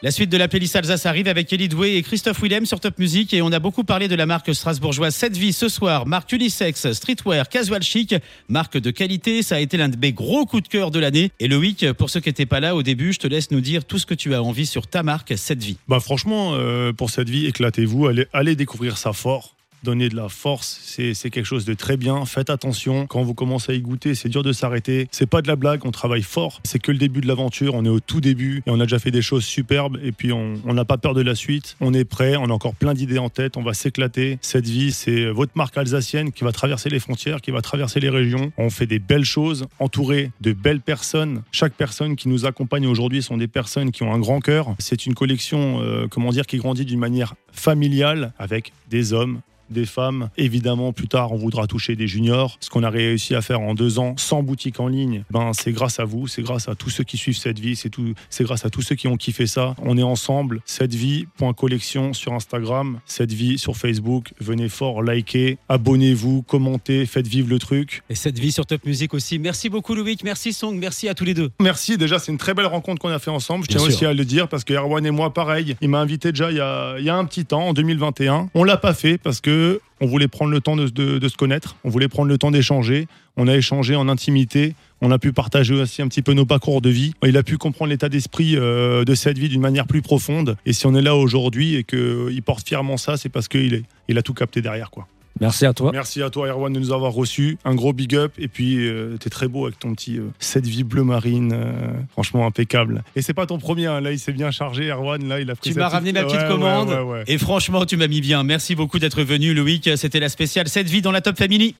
La 0.00 0.12
suite 0.12 0.30
de 0.30 0.36
la 0.36 0.46
playlist 0.46 0.76
Alsace 0.76 1.06
arrive 1.06 1.26
avec 1.26 1.52
Elie 1.52 1.68
Doué 1.68 1.96
et 1.96 2.02
Christophe 2.02 2.40
Willem 2.40 2.66
sur 2.66 2.78
Top 2.78 3.00
Music 3.00 3.34
et 3.34 3.42
on 3.42 3.50
a 3.50 3.58
beaucoup 3.58 3.82
parlé 3.82 4.06
de 4.06 4.14
la 4.14 4.26
marque 4.26 4.54
strasbourgeoise 4.54 5.12
Cette 5.12 5.36
Vie 5.36 5.52
ce 5.52 5.68
soir, 5.68 6.06
marque 6.06 6.30
unisexe, 6.30 6.92
streetwear, 6.92 7.48
casual 7.48 7.82
chic, 7.82 8.14
marque 8.48 8.78
de 8.78 8.92
qualité, 8.92 9.42
ça 9.42 9.56
a 9.56 9.58
été 9.58 9.76
l'un 9.76 9.88
de 9.88 9.96
mes 9.96 10.12
gros 10.12 10.46
coups 10.46 10.62
de 10.62 10.68
cœur 10.68 10.92
de 10.92 11.00
l'année. 11.00 11.32
Et 11.40 11.48
Loïc, 11.48 11.92
pour 11.94 12.10
ceux 12.10 12.20
qui 12.20 12.28
n'étaient 12.28 12.46
pas 12.46 12.60
là 12.60 12.76
au 12.76 12.84
début, 12.84 13.12
je 13.12 13.18
te 13.18 13.26
laisse 13.26 13.50
nous 13.50 13.60
dire 13.60 13.84
tout 13.84 13.98
ce 13.98 14.06
que 14.06 14.14
tu 14.14 14.36
as 14.36 14.42
envie 14.42 14.66
sur 14.66 14.86
ta 14.86 15.02
marque 15.02 15.36
Cette 15.36 15.64
Vie. 15.64 15.78
Bah 15.88 15.98
franchement, 15.98 16.52
euh, 16.54 16.92
pour 16.92 17.10
cette 17.10 17.28
vie, 17.28 17.46
éclatez-vous, 17.46 18.08
allez 18.32 18.54
découvrir 18.54 18.98
ça 18.98 19.12
fort. 19.12 19.56
Donner 19.82 20.08
de 20.08 20.16
la 20.16 20.28
force, 20.28 20.80
c'est 20.84 21.30
quelque 21.30 21.44
chose 21.44 21.64
de 21.64 21.74
très 21.74 21.96
bien. 21.96 22.24
Faites 22.24 22.50
attention. 22.50 23.06
Quand 23.06 23.22
vous 23.22 23.34
commencez 23.34 23.72
à 23.72 23.74
y 23.74 23.80
goûter, 23.80 24.14
c'est 24.14 24.28
dur 24.28 24.42
de 24.42 24.52
s'arrêter. 24.52 25.08
C'est 25.10 25.26
pas 25.26 25.42
de 25.42 25.48
la 25.48 25.56
blague, 25.56 25.84
on 25.84 25.90
travaille 25.90 26.22
fort. 26.22 26.60
C'est 26.64 26.78
que 26.78 26.92
le 26.92 26.98
début 26.98 27.20
de 27.20 27.28
l'aventure. 27.28 27.74
On 27.74 27.84
est 27.84 27.90
au 27.90 28.00
tout 28.00 28.20
début 28.20 28.62
et 28.66 28.70
on 28.70 28.80
a 28.80 28.84
déjà 28.84 28.98
fait 28.98 29.10
des 29.10 29.22
choses 29.22 29.44
superbes. 29.44 29.98
Et 30.02 30.12
puis, 30.12 30.32
on 30.32 30.58
n'a 30.64 30.84
pas 30.84 30.98
peur 30.98 31.14
de 31.14 31.22
la 31.22 31.34
suite. 31.34 31.76
On 31.80 31.94
est 31.94 32.04
prêt. 32.04 32.36
On 32.36 32.44
a 32.44 32.52
encore 32.52 32.74
plein 32.74 32.94
d'idées 32.94 33.18
en 33.18 33.28
tête. 33.28 33.56
On 33.56 33.62
va 33.62 33.74
s'éclater. 33.74 34.38
Cette 34.40 34.66
vie, 34.66 34.92
c'est 34.92 35.26
votre 35.26 35.52
marque 35.54 35.76
alsacienne 35.76 36.32
qui 36.32 36.44
va 36.44 36.52
traverser 36.52 36.88
les 36.88 37.00
frontières, 37.00 37.40
qui 37.40 37.50
va 37.50 37.62
traverser 37.62 38.00
les 38.00 38.10
régions. 38.10 38.52
On 38.58 38.70
fait 38.70 38.86
des 38.86 38.98
belles 38.98 39.24
choses, 39.24 39.66
entouré 39.78 40.30
de 40.40 40.52
belles 40.52 40.80
personnes. 40.80 41.42
Chaque 41.52 41.74
personne 41.74 42.16
qui 42.16 42.28
nous 42.28 42.46
accompagne 42.46 42.86
aujourd'hui 42.86 43.22
sont 43.22 43.36
des 43.36 43.48
personnes 43.48 43.90
qui 43.90 44.02
ont 44.02 44.12
un 44.12 44.18
grand 44.18 44.40
cœur. 44.40 44.74
C'est 44.78 45.06
une 45.06 45.14
collection, 45.14 45.80
euh, 45.82 46.06
comment 46.08 46.30
dire, 46.30 46.46
qui 46.46 46.58
grandit 46.58 46.84
d'une 46.84 46.98
manière 46.98 47.34
familiale 47.52 48.32
avec 48.38 48.72
des 48.90 49.12
hommes, 49.12 49.40
des 49.70 49.86
femmes. 49.86 50.30
Évidemment, 50.36 50.92
plus 50.92 51.08
tard, 51.08 51.32
on 51.32 51.36
voudra 51.36 51.66
toucher 51.66 51.96
des 51.96 52.06
juniors. 52.06 52.56
Ce 52.60 52.70
qu'on 52.70 52.82
a 52.82 52.90
réussi 52.90 53.34
à 53.34 53.42
faire 53.42 53.60
en 53.60 53.74
deux 53.74 53.98
ans, 53.98 54.14
sans 54.16 54.42
boutique 54.42 54.80
en 54.80 54.88
ligne, 54.88 55.24
ben, 55.30 55.52
c'est 55.52 55.72
grâce 55.72 56.00
à 56.00 56.04
vous, 56.04 56.26
c'est 56.26 56.42
grâce 56.42 56.68
à 56.68 56.74
tous 56.74 56.90
ceux 56.90 57.04
qui 57.04 57.16
suivent 57.16 57.36
cette 57.36 57.58
vie, 57.58 57.76
c'est 57.76 57.90
tout, 57.90 58.14
c'est 58.30 58.44
grâce 58.44 58.64
à 58.64 58.70
tous 58.70 58.82
ceux 58.82 58.94
qui 58.94 59.08
ont 59.08 59.16
kiffé 59.16 59.46
ça. 59.46 59.74
On 59.82 59.96
est 59.96 60.02
ensemble. 60.02 60.60
Cette 60.64 60.94
vie.collection 60.94 62.12
sur 62.12 62.32
Instagram, 62.32 63.00
cette 63.06 63.32
vie 63.32 63.58
sur 63.58 63.76
Facebook. 63.76 64.32
Venez 64.40 64.68
fort, 64.68 65.02
likez, 65.02 65.58
abonnez-vous, 65.68 66.42
commentez, 66.42 67.06
faites 67.06 67.26
vivre 67.26 67.48
le 67.48 67.58
truc. 67.58 68.02
Et 68.10 68.14
cette 68.14 68.38
vie 68.38 68.52
sur 68.52 68.66
Top 68.66 68.84
Music 68.84 69.14
aussi. 69.14 69.38
Merci 69.38 69.68
beaucoup 69.68 69.94
Loïc, 69.94 70.24
merci 70.24 70.52
Song, 70.52 70.76
merci 70.78 71.08
à 71.08 71.14
tous 71.14 71.24
les 71.24 71.34
deux. 71.34 71.50
Merci, 71.60 71.96
déjà, 71.96 72.18
c'est 72.18 72.32
une 72.32 72.38
très 72.38 72.54
belle 72.54 72.66
rencontre 72.66 73.00
qu'on 73.00 73.08
a 73.08 73.18
fait 73.18 73.30
ensemble. 73.30 73.64
Je 73.64 73.76
tiens 73.76 73.86
aussi 73.86 74.04
à 74.04 74.14
le 74.14 74.24
dire 74.24 74.48
parce 74.48 74.64
que 74.64 74.74
Erwan 74.74 75.04
et 75.04 75.10
moi, 75.10 75.32
pareil, 75.32 75.76
il 75.80 75.88
m'a 75.88 76.00
invité 76.00 76.32
déjà 76.32 76.50
il 76.50 76.56
y, 76.56 76.60
a, 76.60 76.96
il 76.98 77.04
y 77.04 77.10
a 77.10 77.16
un 77.16 77.24
petit 77.24 77.44
temps, 77.44 77.68
en 77.68 77.72
2021. 77.72 78.50
On 78.54 78.64
l'a 78.64 78.76
pas 78.76 78.94
fait 78.94 79.18
parce 79.18 79.40
que 79.40 79.57
on 80.00 80.06
voulait 80.06 80.28
prendre 80.28 80.50
le 80.50 80.60
temps 80.60 80.76
de, 80.76 80.88
se 81.28 81.36
connaître, 81.36 81.76
on 81.84 81.88
voulait 81.88 82.08
prendre 82.08 82.28
le 82.28 82.38
temps 82.38 82.50
d'échanger. 82.50 83.08
On 83.36 83.48
a 83.48 83.56
échangé 83.56 83.94
en 83.96 84.08
intimité. 84.08 84.74
On 85.00 85.10
a 85.10 85.18
pu 85.18 85.32
partager 85.32 85.74
aussi 85.74 86.02
un 86.02 86.08
petit 86.08 86.22
peu 86.22 86.32
nos 86.32 86.46
parcours 86.46 86.80
de 86.80 86.90
vie. 86.90 87.14
Il 87.24 87.36
a 87.36 87.42
pu 87.42 87.56
comprendre 87.56 87.90
l'état 87.90 88.08
d'esprit 88.08 88.56
euh, 88.56 89.04
de 89.04 89.14
cette 89.14 89.38
vie 89.38 89.48
d'une 89.48 89.60
manière 89.60 89.86
plus 89.86 90.02
profonde. 90.02 90.56
Et 90.66 90.72
si 90.72 90.86
on 90.86 90.94
est 90.94 91.02
là 91.02 91.14
aujourd'hui 91.14 91.76
et 91.76 91.84
qu'il 91.84 92.42
porte 92.44 92.66
fièrement 92.66 92.96
ça, 92.96 93.16
c'est 93.16 93.28
parce 93.28 93.48
qu'il 93.48 93.84
a 94.08 94.22
tout 94.22 94.34
capté 94.34 94.60
derrière. 94.60 94.90
quoi. 94.90 95.06
Merci 95.40 95.66
à 95.66 95.72
toi. 95.72 95.90
Merci 95.92 96.22
à 96.22 96.30
toi, 96.30 96.48
Erwan, 96.48 96.72
de 96.72 96.78
nous 96.80 96.92
avoir 96.92 97.12
reçus. 97.12 97.58
Un 97.64 97.74
gros 97.74 97.92
big 97.92 98.14
up. 98.14 98.32
Et 98.38 98.48
puis, 98.48 98.86
euh, 98.88 99.16
t'es 99.18 99.30
très 99.30 99.48
beau 99.48 99.66
avec 99.66 99.78
ton 99.78 99.92
petit 99.94 100.18
euh, 100.18 100.28
cette 100.38 100.66
vie 100.66 100.84
bleu 100.84 101.04
marine. 101.04 101.52
euh, 101.52 101.92
franchement, 102.12 102.46
impeccable. 102.46 103.02
Et 103.16 103.22
c'est 103.22 103.34
pas 103.34 103.46
ton 103.46 103.58
premier. 103.58 103.86
hein. 103.86 104.00
Là, 104.00 104.12
il 104.12 104.18
s'est 104.18 104.32
bien 104.32 104.50
chargé, 104.50 104.88
Erwan. 104.90 105.26
Là, 105.28 105.40
il 105.40 105.50
a 105.50 105.54
pris 105.54 105.70
Tu 105.72 105.78
m'as 105.78 105.88
ramené 105.88 106.12
ma 106.12 106.24
petite 106.24 106.40
Ouais, 106.40 106.48
commande. 106.48 106.88
ouais, 106.90 107.00
ouais. 107.00 107.24
Et 107.26 107.38
franchement, 107.38 107.84
tu 107.86 107.96
m'as 107.96 108.08
mis 108.08 108.20
bien. 108.20 108.42
Merci 108.42 108.74
beaucoup 108.74 108.98
d'être 108.98 109.22
venu 109.22 109.54
Loïc. 109.54 109.88
C'était 109.96 110.20
la 110.20 110.28
spéciale 110.28 110.68
Cette 110.68 110.88
vie 110.88 111.02
dans 111.02 111.12
la 111.12 111.20
Top 111.20 111.36
Family. 111.38 111.74